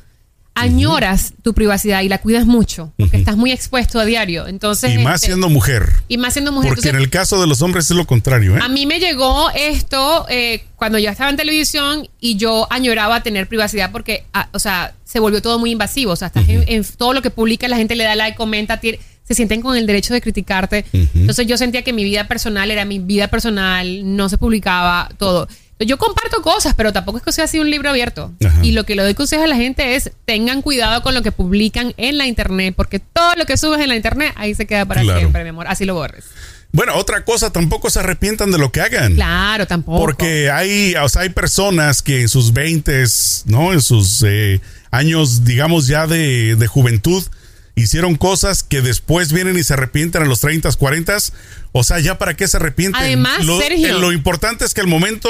añoras 0.60 1.32
tu 1.42 1.54
privacidad 1.54 2.02
y 2.02 2.08
la 2.08 2.18
cuidas 2.18 2.46
mucho, 2.46 2.92
porque 2.98 3.16
estás 3.16 3.36
muy 3.36 3.52
expuesto 3.52 3.98
a 3.98 4.04
diario. 4.04 4.46
Entonces, 4.46 4.94
y 4.94 4.98
más 4.98 5.16
este, 5.16 5.28
siendo 5.28 5.48
mujer. 5.48 5.88
y 6.08 6.18
más 6.18 6.32
siendo 6.32 6.52
mujer. 6.52 6.74
Porque 6.74 6.88
en 6.90 6.96
el 6.96 7.10
caso 7.10 7.40
de 7.40 7.46
los 7.46 7.62
hombres 7.62 7.90
es 7.90 7.96
lo 7.96 8.06
contrario, 8.06 8.56
¿eh? 8.56 8.60
a 8.62 8.68
mí 8.68 8.86
me 8.86 8.98
llegó 9.00 9.50
esto 9.54 10.26
eh, 10.28 10.64
cuando 10.76 10.98
ya 10.98 11.10
estaba 11.12 11.30
en 11.30 11.36
televisión 11.36 12.08
y 12.20 12.36
yo 12.36 12.66
añoraba 12.70 13.22
tener 13.22 13.46
privacidad 13.48 13.90
porque, 13.92 14.24
ah, 14.32 14.48
o 14.52 14.58
sea, 14.58 14.94
se 15.04 15.18
volvió 15.20 15.42
todo 15.42 15.58
muy 15.58 15.70
invasivo. 15.72 16.12
O 16.12 16.16
sea, 16.16 16.28
estás 16.28 16.48
en, 16.48 16.64
en 16.66 16.84
todo 16.96 17.12
lo 17.12 17.22
que 17.22 17.30
publica, 17.30 17.66
la 17.68 17.76
gente 17.76 17.96
le 17.96 18.04
da 18.04 18.14
like, 18.14 18.36
comenta, 18.36 18.78
tiene- 18.80 19.00
se 19.24 19.34
sienten 19.34 19.60
con 19.60 19.76
el 19.76 19.86
derecho 19.86 20.12
de 20.12 20.20
criticarte. 20.20 20.84
Entonces 20.92 21.46
yo 21.46 21.56
sentía 21.56 21.82
que 21.82 21.92
mi 21.92 22.02
vida 22.02 22.26
personal 22.26 22.68
era 22.72 22.84
mi 22.84 22.98
vida 22.98 23.28
personal, 23.28 24.16
no 24.16 24.28
se 24.28 24.38
publicaba 24.38 25.08
todo. 25.18 25.46
Yo 25.86 25.98
comparto 25.98 26.42
cosas, 26.42 26.74
pero 26.74 26.92
tampoco 26.92 27.18
es 27.18 27.24
que 27.24 27.32
sea 27.32 27.44
así 27.44 27.58
un 27.58 27.70
libro 27.70 27.90
abierto. 27.90 28.32
Ajá. 28.44 28.60
Y 28.64 28.72
lo 28.72 28.84
que 28.84 28.94
le 28.94 29.02
doy 29.02 29.14
consejo 29.14 29.44
a 29.44 29.46
la 29.46 29.56
gente 29.56 29.94
es 29.96 30.10
tengan 30.24 30.62
cuidado 30.62 31.02
con 31.02 31.14
lo 31.14 31.22
que 31.22 31.32
publican 31.32 31.94
en 31.96 32.18
la 32.18 32.26
internet, 32.26 32.74
porque 32.76 32.98
todo 32.98 33.34
lo 33.36 33.46
que 33.46 33.56
subes 33.56 33.80
en 33.80 33.88
la 33.88 33.96
internet 33.96 34.32
ahí 34.36 34.54
se 34.54 34.66
queda 34.66 34.84
para 34.86 35.02
Claro. 35.02 35.18
siempre, 35.20 35.42
mi 35.42 35.50
amor. 35.50 35.66
Así 35.68 35.84
lo 35.84 35.94
borres. 35.94 36.24
Bueno, 36.72 36.94
otra 36.94 37.24
cosa, 37.24 37.50
tampoco 37.50 37.90
se 37.90 37.98
arrepientan 37.98 38.52
de 38.52 38.58
lo 38.58 38.70
que 38.70 38.80
hagan. 38.80 39.14
Claro, 39.16 39.66
tampoco. 39.66 39.98
Porque 39.98 40.50
hay, 40.50 40.94
o 41.02 41.08
sea, 41.08 41.22
hay 41.22 41.30
personas 41.30 42.00
que 42.00 42.20
en 42.20 42.28
sus 42.28 42.52
20, 42.52 43.02
¿no? 43.46 43.72
En 43.72 43.80
sus 43.80 44.22
eh, 44.24 44.60
años, 44.92 45.44
digamos, 45.44 45.88
ya 45.88 46.06
de, 46.06 46.54
de 46.54 46.66
juventud, 46.68 47.24
hicieron 47.74 48.14
cosas 48.14 48.62
que 48.62 48.82
después 48.82 49.32
vienen 49.32 49.58
y 49.58 49.64
se 49.64 49.72
arrepienten 49.72 50.22
a 50.22 50.26
los 50.26 50.40
30, 50.42 50.70
40. 50.72 51.16
O 51.72 51.82
sea, 51.82 51.98
ya 51.98 52.18
para 52.18 52.34
qué 52.34 52.46
se 52.46 52.58
arrepienten. 52.58 53.02
Además, 53.02 53.44
lo, 53.44 53.58
Sergio. 53.58 53.88
eh, 53.88 53.92
lo 54.00 54.12
importante 54.12 54.64
es 54.64 54.72
que 54.72 54.80
el 54.80 54.86
momento 54.86 55.28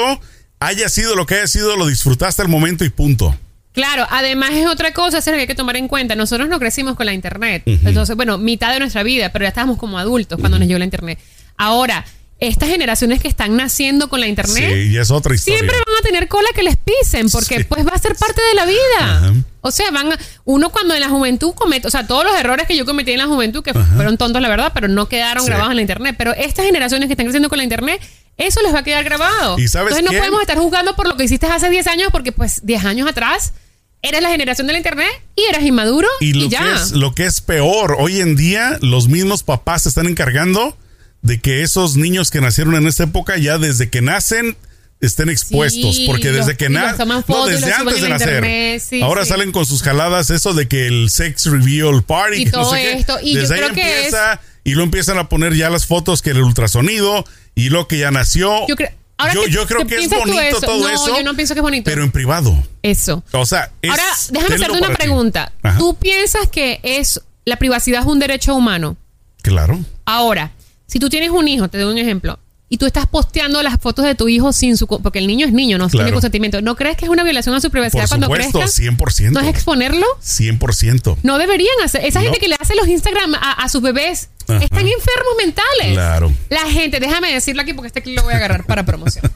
haya 0.61 0.87
sido 0.89 1.15
lo 1.15 1.25
que 1.25 1.35
haya 1.35 1.47
sido, 1.47 1.75
lo 1.75 1.87
disfrutaste 1.87 2.41
el 2.43 2.47
momento 2.47 2.85
y 2.85 2.89
punto. 2.89 3.35
Claro, 3.73 4.05
además 4.09 4.51
es 4.53 4.67
otra 4.67 4.93
cosa, 4.93 5.21
Sergio, 5.21 5.37
que 5.37 5.41
hay 5.41 5.47
que 5.47 5.55
tomar 5.55 5.75
en 5.77 5.87
cuenta. 5.87 6.15
Nosotros 6.15 6.47
no 6.49 6.59
crecimos 6.59 6.95
con 6.95 7.05
la 7.05 7.13
internet. 7.13 7.63
Entonces, 7.65 8.15
bueno, 8.15 8.37
mitad 8.37 8.71
de 8.73 8.79
nuestra 8.79 9.01
vida, 9.03 9.31
pero 9.31 9.43
ya 9.43 9.49
estábamos 9.49 9.77
como 9.77 9.97
adultos 9.97 10.39
cuando 10.39 10.59
nos 10.59 10.67
llegó 10.67 10.77
la 10.77 10.85
internet. 10.85 11.19
Ahora, 11.57 12.05
estas 12.39 12.69
generaciones 12.69 13.21
que 13.21 13.27
están 13.27 13.55
naciendo 13.55 14.09
con 14.09 14.19
la 14.19 14.27
internet, 14.27 14.71
Sí, 14.73 14.89
y 14.91 14.97
es 14.97 15.09
otra 15.11 15.33
historia. 15.35 15.59
siempre 15.59 15.77
van 15.77 15.95
a 15.99 16.01
tener 16.01 16.27
cola 16.27 16.49
que 16.55 16.63
les 16.63 16.75
pisen, 16.75 17.29
porque 17.29 17.59
Sí. 17.59 17.63
pues 17.63 17.85
va 17.85 17.91
a 17.93 17.99
ser 17.99 18.15
parte 18.15 18.41
de 18.41 18.55
la 18.55 18.65
vida. 18.65 18.77
Ajá. 18.99 19.33
O 19.61 19.69
sea, 19.71 19.89
van 19.91 20.11
a- 20.11 20.17
uno 20.43 20.71
cuando 20.71 20.93
en 20.95 21.01
la 21.01 21.09
juventud 21.09 21.53
comete, 21.53 21.87
o 21.87 21.91
sea, 21.91 22.07
todos 22.07 22.23
los 22.25 22.35
errores 22.37 22.65
que 22.67 22.75
yo 22.75 22.83
cometí 22.85 23.11
en 23.11 23.19
la 23.19 23.27
juventud, 23.27 23.63
que 23.63 23.73
fueron 23.75 24.17
tontos 24.17 24.41
la 24.41 24.49
verdad, 24.49 24.71
pero 24.73 24.87
no 24.87 25.07
quedaron 25.07 25.43
Sí. 25.43 25.49
grabados 25.49 25.71
en 25.71 25.75
la 25.77 25.81
internet. 25.83 26.15
Pero 26.17 26.33
estas 26.33 26.65
generaciones 26.65 27.07
que 27.07 27.13
están 27.13 27.27
creciendo 27.27 27.47
con 27.47 27.57
la 27.59 27.63
internet, 27.63 28.01
eso 28.41 28.61
les 28.61 28.73
va 28.73 28.79
a 28.79 28.83
quedar 28.83 29.03
grabado. 29.03 29.57
¿Y 29.59 29.67
sabes 29.67 29.95
Entonces 29.95 30.03
no 30.11 30.17
podemos 30.17 30.41
estar 30.41 30.57
juzgando 30.57 30.95
por 30.95 31.07
lo 31.07 31.15
que 31.17 31.23
hiciste 31.25 31.45
hace 31.47 31.69
10 31.69 31.87
años, 31.87 32.09
porque 32.11 32.31
pues 32.31 32.61
10 32.65 32.85
años 32.85 33.09
atrás 33.09 33.53
eras 34.01 34.21
la 34.21 34.29
generación 34.29 34.67
de 34.67 34.73
la 34.73 34.79
internet 34.79 35.09
y 35.35 35.43
eras 35.49 35.63
inmaduro 35.63 36.07
y, 36.19 36.29
Y 36.29 36.33
lo, 36.33 36.49
ya. 36.49 36.59
que 36.63 36.73
es, 36.73 36.91
lo 36.91 37.13
que 37.13 37.25
es 37.25 37.41
peor, 37.41 37.95
hoy 37.99 38.19
en 38.19 38.35
día 38.35 38.77
los 38.81 39.07
mismos 39.07 39.43
papás 39.43 39.83
se 39.83 39.89
están 39.89 40.07
encargando 40.07 40.75
de 41.21 41.39
que 41.39 41.61
esos 41.61 41.97
niños 41.97 42.31
que 42.31 42.41
nacieron 42.41 42.73
en 42.75 42.87
esta 42.87 43.03
época 43.03 43.37
ya 43.37 43.59
desde 43.59 43.89
que 43.89 44.01
nacen 44.01 44.57
estén 45.01 45.29
expuestos, 45.29 45.95
Sí, 45.95 46.05
porque 46.07 46.31
los- 46.31 46.45
desde 46.45 46.57
que 46.57 46.69
nacen, 46.69 47.07
y 47.09 47.49
desde 47.51 47.73
antes 47.73 48.01
de 48.01 48.09
nacer, 48.09 48.27
internet, 48.35 48.83
sí, 48.87 49.01
ahora 49.01 49.23
sí. 49.23 49.29
salen 49.29 49.51
con 49.51 49.65
sus 49.65 49.81
jaladas 49.83 50.29
eso 50.31 50.53
de 50.53 50.67
que 50.67 50.87
el 50.87 51.09
sex 51.09 51.45
reveal 51.45 52.03
party 52.03 52.37
Y 52.41 52.45
que 52.45 52.51
no 52.51 52.61
todo 52.63 52.73
qué. 52.73 52.93
esto, 52.93 53.17
y 53.21 53.33
yo 53.33 53.41
desde 53.41 53.55
ahí 53.55 53.61
creo 53.61 53.73
que 53.73 53.95
empieza 53.97 54.41
y 54.63 54.73
lo 54.75 54.83
empiezan 54.83 55.17
a 55.17 55.27
poner 55.29 55.55
ya 55.55 55.69
las 55.71 55.87
fotos 55.87 56.21
que 56.21 56.31
el 56.31 56.41
ultrasonido 56.41 57.25
y 57.55 57.69
lo 57.69 57.87
que 57.87 57.97
ya 57.99 58.11
nació. 58.11 58.67
Yo, 58.67 58.75
creo- 58.75 58.89
ahora 59.17 59.33
yo, 59.33 59.41
que- 59.43 59.51
yo 59.51 59.65
creo 59.67 59.79
¿qué 59.81 59.95
que 59.97 60.03
es 60.05 60.09
bonito 60.09 60.39
eso? 60.39 60.61
todo 60.61 60.79
No, 60.79 60.89
eso, 60.89 61.17
yo 61.17 61.23
no 61.23 61.35
pienso 61.35 61.53
que 61.53 61.59
es 61.59 61.63
bonito. 61.63 61.83
pero 61.89 62.03
en 62.03 62.11
privado. 62.11 62.55
Eso. 62.83 63.23
O 63.33 63.45
sea, 63.45 63.71
es- 63.81 63.89
Ahora, 63.91 64.03
déjame 64.31 64.55
hacerte 64.55 64.77
una 64.77 64.95
pregunta. 64.95 65.51
¿Tú 65.77 65.95
piensas 65.95 66.47
que 66.49 66.79
es 66.83 67.21
la 67.45 67.57
privacidad 67.57 68.01
es 68.01 68.07
un 68.07 68.19
derecho 68.19 68.55
humano? 68.55 68.97
Claro. 69.41 69.79
Ahora, 70.05 70.51
si 70.87 70.99
tú 70.99 71.09
tienes 71.09 71.29
un 71.29 71.47
hijo, 71.47 71.67
te 71.69 71.77
doy 71.77 71.91
un 71.91 71.97
ejemplo, 71.97 72.37
y 72.69 72.77
tú 72.77 72.85
estás 72.85 73.05
posteando 73.05 73.61
las 73.63 73.77
fotos 73.81 74.05
de 74.05 74.15
tu 74.15 74.29
hijo 74.29 74.53
sin 74.53 74.77
su... 74.77 74.87
Porque 74.87 75.19
el 75.19 75.27
niño 75.27 75.45
es 75.45 75.51
niño, 75.51 75.77
no 75.77 75.89
Claro. 75.89 76.05
tiene 76.05 76.13
consentimiento. 76.13 76.61
¿No 76.61 76.77
crees 76.77 76.95
que 76.95 77.03
es 77.03 77.11
una 77.11 77.23
violación 77.25 77.53
a 77.53 77.59
su 77.59 77.69
privacidad 77.69 78.03
Por 78.03 78.09
cuando 78.09 78.27
supuesto, 78.27 78.59
crezca? 78.59 78.81
100%. 78.81 79.31
¿No 79.31 79.39
es 79.41 79.47
exponerlo? 79.49 80.05
100%. 80.23 81.17
No 81.23 81.37
deberían 81.37 81.73
hacer. 81.83 82.05
Esa 82.05 82.19
No. 82.19 82.25
gente 82.25 82.39
que 82.39 82.47
le 82.47 82.55
hace 82.59 82.75
los 82.75 82.87
Instagram 82.87 83.35
a, 83.35 83.51
a 83.61 83.67
sus 83.67 83.81
bebés 83.81 84.29
Ajá. 84.55 84.63
están 84.63 84.87
enfermos 84.87 85.33
mentales. 85.37 85.93
Claro. 85.93 86.31
La 86.49 86.69
gente, 86.69 86.99
déjame 86.99 87.33
decirlo 87.33 87.61
aquí 87.61 87.73
porque 87.73 87.87
este 87.87 88.01
clip 88.01 88.17
lo 88.17 88.23
voy 88.23 88.33
a 88.33 88.37
agarrar 88.37 88.65
para 88.65 88.85
promoción. 88.85 89.31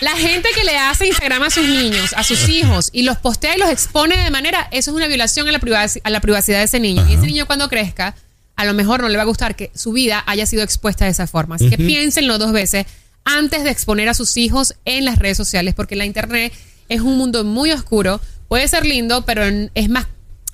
La 0.00 0.16
gente 0.16 0.48
que 0.56 0.64
le 0.64 0.76
hace 0.76 1.06
Instagram 1.06 1.44
a 1.44 1.50
sus 1.50 1.64
niños, 1.64 2.12
a 2.16 2.24
sus 2.24 2.48
hijos, 2.48 2.90
y 2.92 3.02
los 3.02 3.18
postea 3.18 3.54
y 3.54 3.58
los 3.60 3.70
expone 3.70 4.16
de 4.16 4.30
manera, 4.30 4.66
eso 4.72 4.90
es 4.90 4.96
una 4.96 5.06
violación 5.06 5.48
a 5.48 5.52
la, 5.52 5.60
a 6.02 6.10
la 6.10 6.20
privacidad 6.20 6.58
de 6.58 6.64
ese 6.64 6.80
niño. 6.80 7.06
Y 7.08 7.14
ese 7.14 7.26
niño 7.26 7.46
cuando 7.46 7.68
crezca, 7.68 8.16
a 8.56 8.64
lo 8.64 8.74
mejor 8.74 9.00
no 9.00 9.08
le 9.08 9.16
va 9.16 9.22
a 9.22 9.26
gustar 9.26 9.54
que 9.54 9.70
su 9.76 9.92
vida 9.92 10.22
haya 10.26 10.44
sido 10.46 10.64
expuesta 10.64 11.04
de 11.04 11.12
esa 11.12 11.28
forma. 11.28 11.54
Así 11.54 11.70
que 11.70 11.76
piénsenlo 11.76 12.38
dos 12.38 12.50
veces 12.50 12.86
antes 13.24 13.62
de 13.62 13.70
exponer 13.70 14.08
a 14.08 14.14
sus 14.14 14.36
hijos 14.36 14.74
en 14.84 15.04
las 15.04 15.18
redes 15.18 15.36
sociales, 15.36 15.74
porque 15.74 15.94
la 15.94 16.04
internet 16.04 16.52
es 16.88 17.00
un 17.00 17.16
mundo 17.16 17.44
muy 17.44 17.70
oscuro. 17.70 18.20
Puede 18.48 18.66
ser 18.68 18.84
lindo, 18.84 19.24
pero 19.24 19.44
es 19.74 19.88
más, 19.88 20.06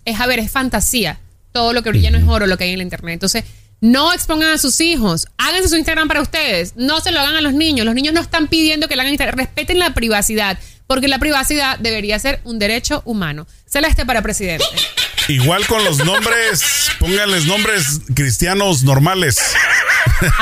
es 0.05 0.21
a 0.21 0.27
ver, 0.27 0.39
es 0.41 0.51
fantasía. 0.51 1.21
Todo 1.53 1.73
lo 1.73 1.83
que 1.83 1.89
brilla 1.89 2.11
no 2.11 2.19
es 2.19 2.25
oro 2.29 2.47
lo 2.47 2.59
que 2.59 2.65
hay 2.65 2.71
en 2.73 2.79
la 2.79 2.85
internet. 2.85 3.15
Entonces, 3.15 3.45
no 3.81 4.13
expongan 4.13 4.51
a 4.51 4.59
sus 4.59 4.81
hijos. 4.81 5.27
Háganse 5.39 5.69
su 5.69 5.77
Instagram 5.77 6.09
para 6.09 6.21
ustedes. 6.21 6.75
No 6.77 7.01
se 7.01 7.13
lo 7.13 7.21
hagan 7.21 7.37
a 7.37 7.41
los 7.41 7.53
niños. 7.55 7.87
Los 7.87 7.95
niños 7.95 8.15
no 8.15 8.21
están 8.21 8.49
pidiendo 8.49 8.89
que 8.89 8.97
le 8.97 9.03
hagan 9.03 9.13
Instagram. 9.13 9.39
Respeten 9.39 9.79
la 9.79 9.95
privacidad. 9.95 10.59
porque 10.87 11.07
la 11.07 11.19
privacidad 11.19 11.79
debería 11.79 12.19
ser 12.19 12.41
un 12.45 12.59
derecho 12.59 13.03
humano. 13.05 13.47
Celeste 13.67 14.07
para 14.07 14.23
presidente. 14.23 14.65
Igual 15.29 15.67
con 15.67 15.85
los 15.85 16.03
nombres, 16.03 16.63
pónganles 16.99 17.45
nombres 17.45 18.01
cristianos 18.15 18.83
normales. 18.85 19.37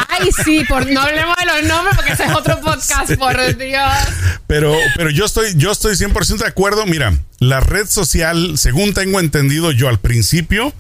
Ay, 0.09 0.31
sí, 0.45 0.65
por, 0.69 0.89
no 0.89 1.01
hablemos 1.01 1.37
de 1.37 1.47
los 1.47 1.63
nombres 1.65 1.97
porque 1.97 2.13
ese 2.13 2.25
es 2.27 2.33
otro 2.33 2.61
podcast, 2.63 3.17
por 3.19 3.57
Dios. 3.57 3.93
Pero, 4.47 4.77
pero 4.95 5.11
yo 5.11 5.25
estoy, 5.25 5.55
yo 5.57 5.73
estoy 5.73 5.97
100% 5.97 6.39
de 6.39 6.47
acuerdo. 6.47 6.87
Mira, 6.87 7.19
la 7.41 7.59
red 7.59 7.89
social, 7.89 8.57
según 8.59 8.95
tengo 8.95 9.19
entendido 9.19 9.73
yo 9.73 9.89
al 9.89 9.99
principio, 9.99 10.73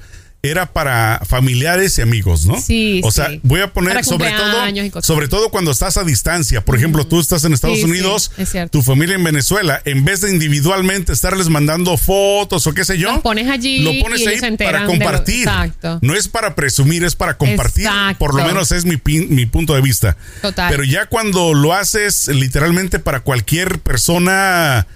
era 0.46 0.72
para 0.72 1.20
familiares 1.26 1.98
y 1.98 2.02
amigos, 2.02 2.46
¿no? 2.46 2.60
Sí. 2.60 3.00
O 3.04 3.10
sea, 3.12 3.28
voy 3.42 3.60
a 3.60 3.72
poner 3.72 3.92
Para 3.94 4.04
sobre 4.04 4.30
todo, 4.32 5.02
sobre 5.02 5.28
todo 5.28 5.50
cuando 5.50 5.70
estás 5.70 5.96
a 5.96 6.04
distancia. 6.04 6.64
Por 6.64 6.76
ejemplo, 6.76 7.06
tú 7.06 7.20
estás 7.20 7.44
en 7.44 7.52
Estados 7.52 7.76
Sí, 7.78 7.84
sí, 7.84 7.90
Unidos, 7.90 8.30
es 8.38 8.50
cierto. 8.50 8.78
tu 8.78 8.82
familia 8.82 9.14
en 9.16 9.24
Venezuela, 9.24 9.80
en 9.84 10.04
vez 10.04 10.20
de 10.22 10.30
individualmente 10.30 11.12
estarles 11.12 11.48
mandando 11.48 11.96
fotos 11.96 12.66
o 12.66 12.72
qué 12.74 12.84
sé 12.84 12.98
yo, 12.98 13.12
Los 13.12 13.20
pones 13.20 13.48
allí 13.48 13.80
lo 13.80 13.92
pones 14.02 14.20
y 14.20 14.26
ahí 14.28 14.38
se 14.38 14.52
para 14.52 14.80
lo- 14.80 14.86
compartir. 14.86 15.46
exacto. 15.48 15.98
No 16.02 16.14
es 16.14 16.28
para 16.28 16.54
presumir, 16.54 17.04
es 17.04 17.14
para 17.14 17.36
compartir. 17.36 17.86
Exacto. 17.86 18.18
Por 18.18 18.34
lo 18.34 18.44
menos 18.44 18.72
es 18.72 18.84
mi, 18.84 18.96
pin- 18.96 19.28
mi 19.28 19.46
punto 19.46 19.74
de 19.74 19.80
vista. 19.82 20.16
Total. 20.42 20.70
Pero 20.70 20.84
ya 20.84 21.06
cuando 21.06 21.54
lo 21.54 21.72
haces 21.74 22.28
literalmente 22.28 22.98
para 22.98 23.20
cualquier 23.20 23.80
persona, 23.80 24.86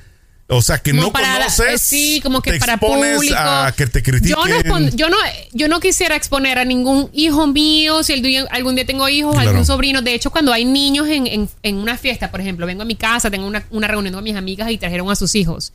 o 0.51 0.61
sea, 0.63 0.79
que 0.79 0.91
Como 0.91 1.03
no 1.05 1.13
para 1.13 1.39
conoces, 1.39 1.81
sí, 1.81 2.21
como 2.23 2.43
que 2.43 2.53
te 2.53 2.59
para 2.59 2.77
público. 2.77 3.35
a 3.37 3.73
que 3.77 3.87
te 3.87 4.03
critiquen. 4.03 4.37
Yo 4.37 4.79
no, 4.79 4.89
yo 4.91 5.09
no, 5.09 5.17
yo 5.53 5.69
no 5.69 5.81
quisiera 5.81 6.17
exponer 6.17 6.59
a 6.59 6.65
ningún 6.65 7.09
hijo 7.13 7.47
mío, 7.47 8.03
si 8.03 8.13
el 8.15 8.23
día- 8.23 8.47
algún 8.51 8.75
día 8.75 8.85
tengo 8.85 9.09
hijos, 9.09 9.33
Claro. 9.35 9.51
algún 9.51 9.65
sobrino. 9.65 10.03
De 10.03 10.13
hecho, 10.15 10.31
cuando 10.31 10.53
hay 10.53 10.65
niños 10.65 11.09
en, 11.09 11.27
en- 11.27 11.49
en 11.63 11.77
una 11.77 11.97
fiesta, 11.97 12.31
por 12.31 12.41
ejemplo, 12.41 12.67
vengo 12.67 12.83
a 12.83 12.85
mi 12.85 12.97
casa, 12.97 13.31
tengo 13.31 13.47
una, 13.47 13.65
una 13.71 13.87
reunión 13.89 14.15
con 14.15 14.25
mis 14.25 14.37
amigas 14.37 14.71
y 14.71 14.77
trajeron 14.79 15.11
a 15.11 15.17
sus 15.17 15.35
hijos. 15.35 15.73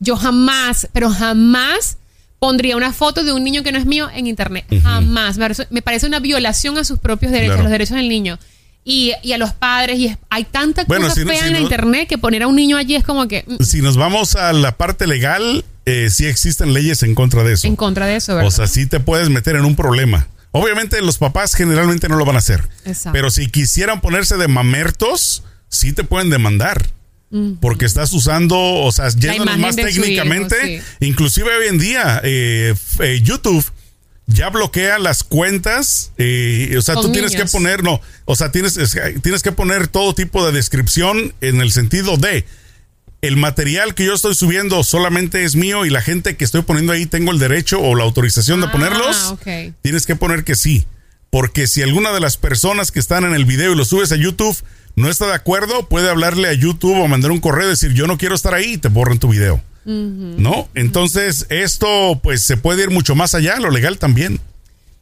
Yo 0.00 0.16
jamás, 0.16 0.88
pero 0.92 1.10
jamás 1.10 1.98
pondría 2.38 2.76
una 2.76 2.92
foto 2.92 3.24
de 3.24 3.32
un 3.32 3.42
niño 3.44 3.62
que 3.62 3.72
no 3.72 3.78
es 3.78 3.86
mío 3.86 4.08
en 4.14 4.26
internet. 4.26 4.64
Jamás. 4.82 5.36
Me 5.38 5.44
parece, 5.44 5.66
me 5.70 5.82
parece 5.82 6.06
una 6.06 6.18
violación 6.20 6.76
a 6.78 6.84
sus 6.84 6.98
propios 6.98 7.30
derechos, 7.32 7.54
Claro. 7.54 7.60
a 7.60 7.64
los 7.64 7.72
derechos 7.72 7.96
del 7.96 8.08
niño. 8.08 8.38
Y, 8.86 9.12
y 9.22 9.32
a 9.32 9.38
los 9.38 9.52
padres, 9.52 9.98
y 9.98 10.06
es- 10.08 10.18
hay 10.28 10.44
tanta 10.44 10.84
Bueno, 10.84 11.04
cosa 11.04 11.14
si 11.14 11.24
no- 11.24 11.30
fea 11.30 11.40
si 11.40 11.46
en 11.46 11.52
la 11.54 11.58
no- 11.60 11.64
internet 11.64 12.06
que 12.08 12.18
poner 12.18 12.42
a 12.42 12.46
un 12.46 12.54
niño 12.56 12.76
allí 12.76 12.94
es 12.96 13.02
como 13.04 13.26
que 13.28 13.44
mm, 13.46 13.62
Si 13.62 13.80
nos 13.80 13.96
vamos 13.96 14.36
a 14.36 14.52
la 14.52 14.76
parte 14.76 15.06
legal, 15.06 15.64
eh, 15.86 16.08
sí 16.10 16.26
existen 16.26 16.74
leyes 16.74 17.02
en 17.02 17.14
contra 17.14 17.44
de 17.44 17.54
eso. 17.54 17.66
en 17.66 17.76
contra 17.76 18.06
de 18.06 18.16
eso, 18.16 18.34
¿verdad? 18.34 18.48
O 18.48 18.50
sea, 18.50 18.66
sí 18.66 18.86
te 18.86 19.00
puedes 19.00 19.30
meter 19.30 19.56
en 19.56 19.64
un 19.64 19.74
problema. 19.74 20.28
Obviamente 20.52 21.00
los 21.00 21.18
papás 21.18 21.54
generalmente 21.54 22.08
no 22.08 22.16
lo 22.16 22.24
van 22.26 22.36
a 22.36 22.38
hacer. 22.40 22.62
Exacto. 22.84 23.10
Pero 23.12 23.30
si 23.30 23.48
quisieran 23.48 24.00
ponerse 24.00 24.36
de 24.36 24.48
mamertos, 24.48 25.42
sí 25.68 25.92
te 25.92 26.04
pueden 26.04 26.30
demandar. 26.30 26.86
Porque 27.60 27.84
estás 27.84 28.12
usando, 28.12 28.56
o 28.56 28.92
sea, 28.92 29.08
yéndonos 29.08 29.58
más 29.58 29.74
técnicamente, 29.74 30.74
hijo, 30.74 30.84
inclusive 31.00 31.48
hoy 31.56 31.66
en 31.66 31.78
día, 31.78 32.20
eh, 32.22 32.74
eh, 33.00 33.20
YouTube 33.24 33.64
ya 34.26 34.48
bloquea 34.50 34.98
las 34.98 35.22
cuentas, 35.24 36.12
eh, 36.18 36.74
o 36.78 36.82
sea, 36.82 36.94
Con 36.94 37.04
tú 37.06 37.12
tienes 37.12 37.32
que 37.32 37.44
poner, 37.52 37.82
no, 37.82 38.00
o 38.24 38.36
sea, 38.36 38.50
tienes, 38.50 38.76
es- 38.76 38.96
tienes 39.22 39.42
que 39.42 39.52
poner 39.52 39.88
todo 39.88 40.14
tipo 40.14 40.44
de 40.46 40.52
descripción 40.52 41.34
en 41.40 41.60
el 41.60 41.72
sentido 41.72 42.16
de, 42.16 42.44
el 43.20 43.36
material 43.36 43.94
que 43.94 44.04
yo 44.04 44.14
estoy 44.14 44.34
subiendo 44.34 44.82
solamente 44.84 45.44
es 45.44 45.56
mío 45.56 45.86
y 45.86 45.90
la 45.90 46.02
gente 46.02 46.36
que 46.36 46.44
estoy 46.44 46.62
poniendo 46.62 46.92
ahí 46.92 47.06
tengo 47.06 47.32
el 47.32 47.38
derecho 47.38 47.80
o 47.80 47.94
la 47.94 48.04
autorización 48.04 48.60
de 48.60 48.66
Ah, 48.66 48.72
ponerlos, 48.72 49.16
tienes 49.82 50.04
que 50.06 50.14
poner 50.16 50.44
que 50.44 50.54
sí. 50.54 50.86
Porque 51.30 51.66
si 51.66 51.82
alguna 51.82 52.12
de 52.12 52.20
las 52.20 52.36
personas 52.36 52.90
que 52.92 53.00
están 53.00 53.24
en 53.24 53.34
el 53.34 53.44
video 53.44 53.72
y 53.72 53.76
lo 53.76 53.84
subes 53.84 54.12
a 54.12 54.16
YouTube 54.16 54.56
no 54.94 55.10
está 55.10 55.26
de 55.26 55.32
acuerdo, 55.34 55.88
puede 55.88 56.08
hablarle 56.08 56.48
a 56.48 56.52
YouTube 56.52 56.96
o 57.00 57.08
mandar 57.08 57.30
un 57.32 57.40
correo 57.40 57.66
y 57.66 57.70
decir 57.70 57.92
yo 57.94 58.06
no 58.06 58.18
quiero 58.18 58.34
estar 58.36 58.54
ahí 58.54 58.74
y 58.74 58.78
te 58.78 58.88
borran 58.88 59.18
tu 59.18 59.28
video. 59.30 59.60
¿No? 59.84 60.68
Entonces 60.74 61.46
esto 61.50 62.18
pues 62.22 62.42
se 62.42 62.56
puede 62.56 62.82
ir 62.84 62.90
mucho 62.90 63.14
más 63.14 63.34
allá, 63.34 63.56
lo 63.60 63.70
legal 63.70 63.98
también. 63.98 64.40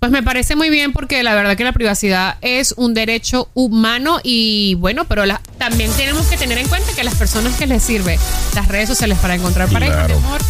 Pues 0.01 0.11
me 0.11 0.23
parece 0.25 0.57
muy 0.57 0.69
bien 0.69 0.93
porque 0.93 1.23
la 1.23 1.33
verdad 1.37 1.57
que 1.57 1.63
la 1.63 1.71
privacidad 1.73 2.37
es 2.41 2.75
un 2.77 2.93
derecho 2.93 3.49
humano 3.55 4.19
y 4.25 4.75
bueno, 4.75 5.05
pero 5.05 5.25
la- 5.27 5.41
también 5.59 5.93
tenemos 5.93 6.27
que 6.27 6.37
tener 6.37 6.59
en 6.59 6.67
cuenta 6.67 6.93
que 6.97 7.05
las 7.05 7.15
personas 7.15 7.55
que 7.57 7.69
les 7.69 7.85
sirve 7.85 8.19
las 8.57 8.67
redes 8.67 8.89
sociales 8.89 9.17
para 9.19 9.37
encontrar 9.37 9.69
pareja, 9.69 9.93
Claro. 10.07 10.17
amor, 10.17 10.41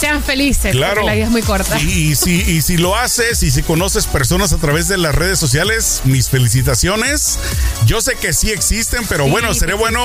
sean 0.00 0.22
felices, 0.22 0.72
Claro. 0.72 0.94
porque 1.02 1.06
la 1.06 1.14
vida 1.14 1.24
es 1.26 1.30
muy 1.30 1.42
corta. 1.42 1.78
Y, 1.80 2.10
y 2.10 2.14
si, 2.16 2.40
y 2.40 2.62
si 2.62 2.76
lo 2.78 2.96
haces 2.96 3.42
y 3.42 3.50
si 3.50 3.62
conoces 3.62 4.06
personas 4.06 4.52
a 4.52 4.56
través 4.58 4.88
de 4.88 4.96
las 4.98 5.14
redes 5.14 5.38
sociales, 5.38 6.00
mis 6.04 6.28
felicitaciones. 6.28 7.38
Yo 7.86 8.00
sé 8.00 8.14
que 8.16 8.32
sí 8.32 8.50
existen, 8.50 9.04
pero 9.08 9.24
Sí, 9.24 9.30
bueno, 9.30 9.52
sería 9.54 9.74
bueno 9.74 10.02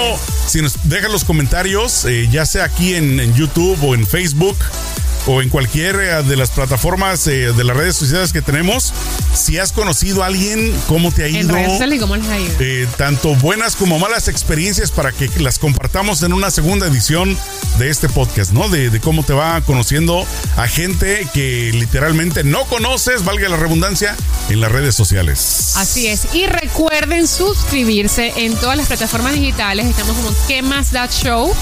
si 0.47 0.62
nos 0.62 0.73
dejan 0.84 1.12
los 1.12 1.23
comentarios, 1.23 2.05
eh, 2.05 2.27
ya 2.31 2.45
sea 2.45 2.65
aquí 2.65 2.93
en, 2.95 3.19
en 3.19 3.34
YouTube 3.36 3.77
o 3.84 3.95
en 3.95 4.05
Facebook 4.05 4.58
o 5.28 5.42
en 5.42 5.50
cualquiera 5.50 6.22
de 6.24 6.36
las 6.36 6.52
plataformas 6.52 7.26
eh, 7.28 7.52
de 7.54 7.64
las 7.64 7.76
redes 7.76 7.96
sociales 7.96 8.32
que 8.34 8.42
tenemos, 8.42 8.94
si 9.34 9.58
has 9.58 9.72
conocido 9.72 10.24
a 10.24 10.28
alguien, 10.28 10.74
cómo 10.88 11.12
te 11.12 11.24
ha 11.24 11.28
en 11.28 11.36
ido. 11.38 11.54
redes 11.54 11.72
sociales 11.72 11.98
y 11.98 12.00
cómo 12.00 12.16
les 12.16 12.28
ha 12.28 12.40
ido. 12.40 12.54
Eh, 12.60 12.88
tanto 12.98 13.36
buenas 13.36 13.76
como 13.76 14.00
malas 14.00 14.28
experiencias 14.28 14.92
para 14.92 15.12
que 15.12 15.30
las 15.40 15.60
compartamos 15.60 16.22
en 16.24 16.34
una 16.34 16.52
segunda 16.52 16.88
edición 16.88 17.38
de 17.80 17.90
este 17.90 18.08
podcast, 18.10 18.52
¿no? 18.52 18.70
De, 18.70 18.90
de 18.90 19.00
cómo 19.00 19.24
te 19.24 19.34
va 19.34 19.60
conociendo 19.62 20.26
a 20.58 20.68
gente 20.68 21.28
que 21.34 21.72
literalmente 21.74 22.44
no 22.44 22.66
conoces, 22.66 23.24
valga 23.26 23.50
la 23.50 23.58
redundancia, 23.58 24.16
en 24.50 24.62
las 24.62 24.72
redes 24.72 24.96
sociales. 24.96 25.74
Así 25.78 26.08
es. 26.08 26.28
Y 26.34 26.46
recuerden 26.46 27.28
suscribirse 27.28 28.34
en 28.38 28.56
todas 28.56 28.78
las 28.78 28.88
plataformas 28.88 29.34
digitales. 29.34 29.88
Estamos 29.88 30.16
como 30.16 30.30
¿Qué 30.48 30.62
más 30.62 30.92
da 30.92 31.08
show? 31.10 31.54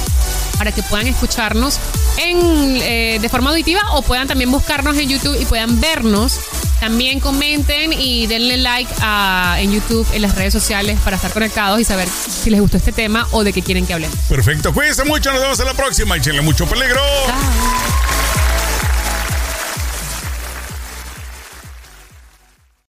Para 0.58 0.72
que 0.72 0.84
puedan 0.84 1.08
escucharnos 1.08 1.80
en, 2.18 2.38
eh, 2.82 3.18
de 3.22 3.30
forma 3.30 3.50
auditiva 3.50 3.82
o 3.94 4.02
puedan 4.02 4.28
también 4.28 4.52
buscarnos 4.52 4.98
en 4.98 5.10
YouTube 5.10 5.38
y 5.40 5.46
puedan 5.46 5.80
vernos. 5.82 6.40
También 6.80 7.20
comenten 7.22 7.94
y 7.94 8.28
denle 8.28 8.58
like 8.58 8.92
a- 9.02 9.56
en 9.60 9.72
YouTube, 9.72 10.06
en 10.14 10.22
las 10.22 10.36
redes 10.36 10.52
sociales 10.54 11.00
para 11.04 11.16
estar 11.16 11.32
conectados 11.32 11.80
y 11.80 11.86
saber 11.86 12.08
si 12.10 12.50
les 12.50 12.60
gustó 12.60 12.78
este 12.78 12.92
tema 12.92 13.26
o 13.32 13.44
de 13.44 13.54
qué 13.54 13.62
quieren 13.62 13.86
que 13.86 13.94
hablemos. 13.94 14.18
Perfecto, 14.30 14.74
cuídense 14.74 15.04
mucho, 15.06 15.32
nos 15.32 15.42
vemos 15.42 15.60
en 15.60 15.66
la 15.66 15.74
próxima, 15.74 16.18
échenle 16.18 16.42
mucho 16.42 16.66
peligro. 16.68 17.00
Chao. 17.26 18.13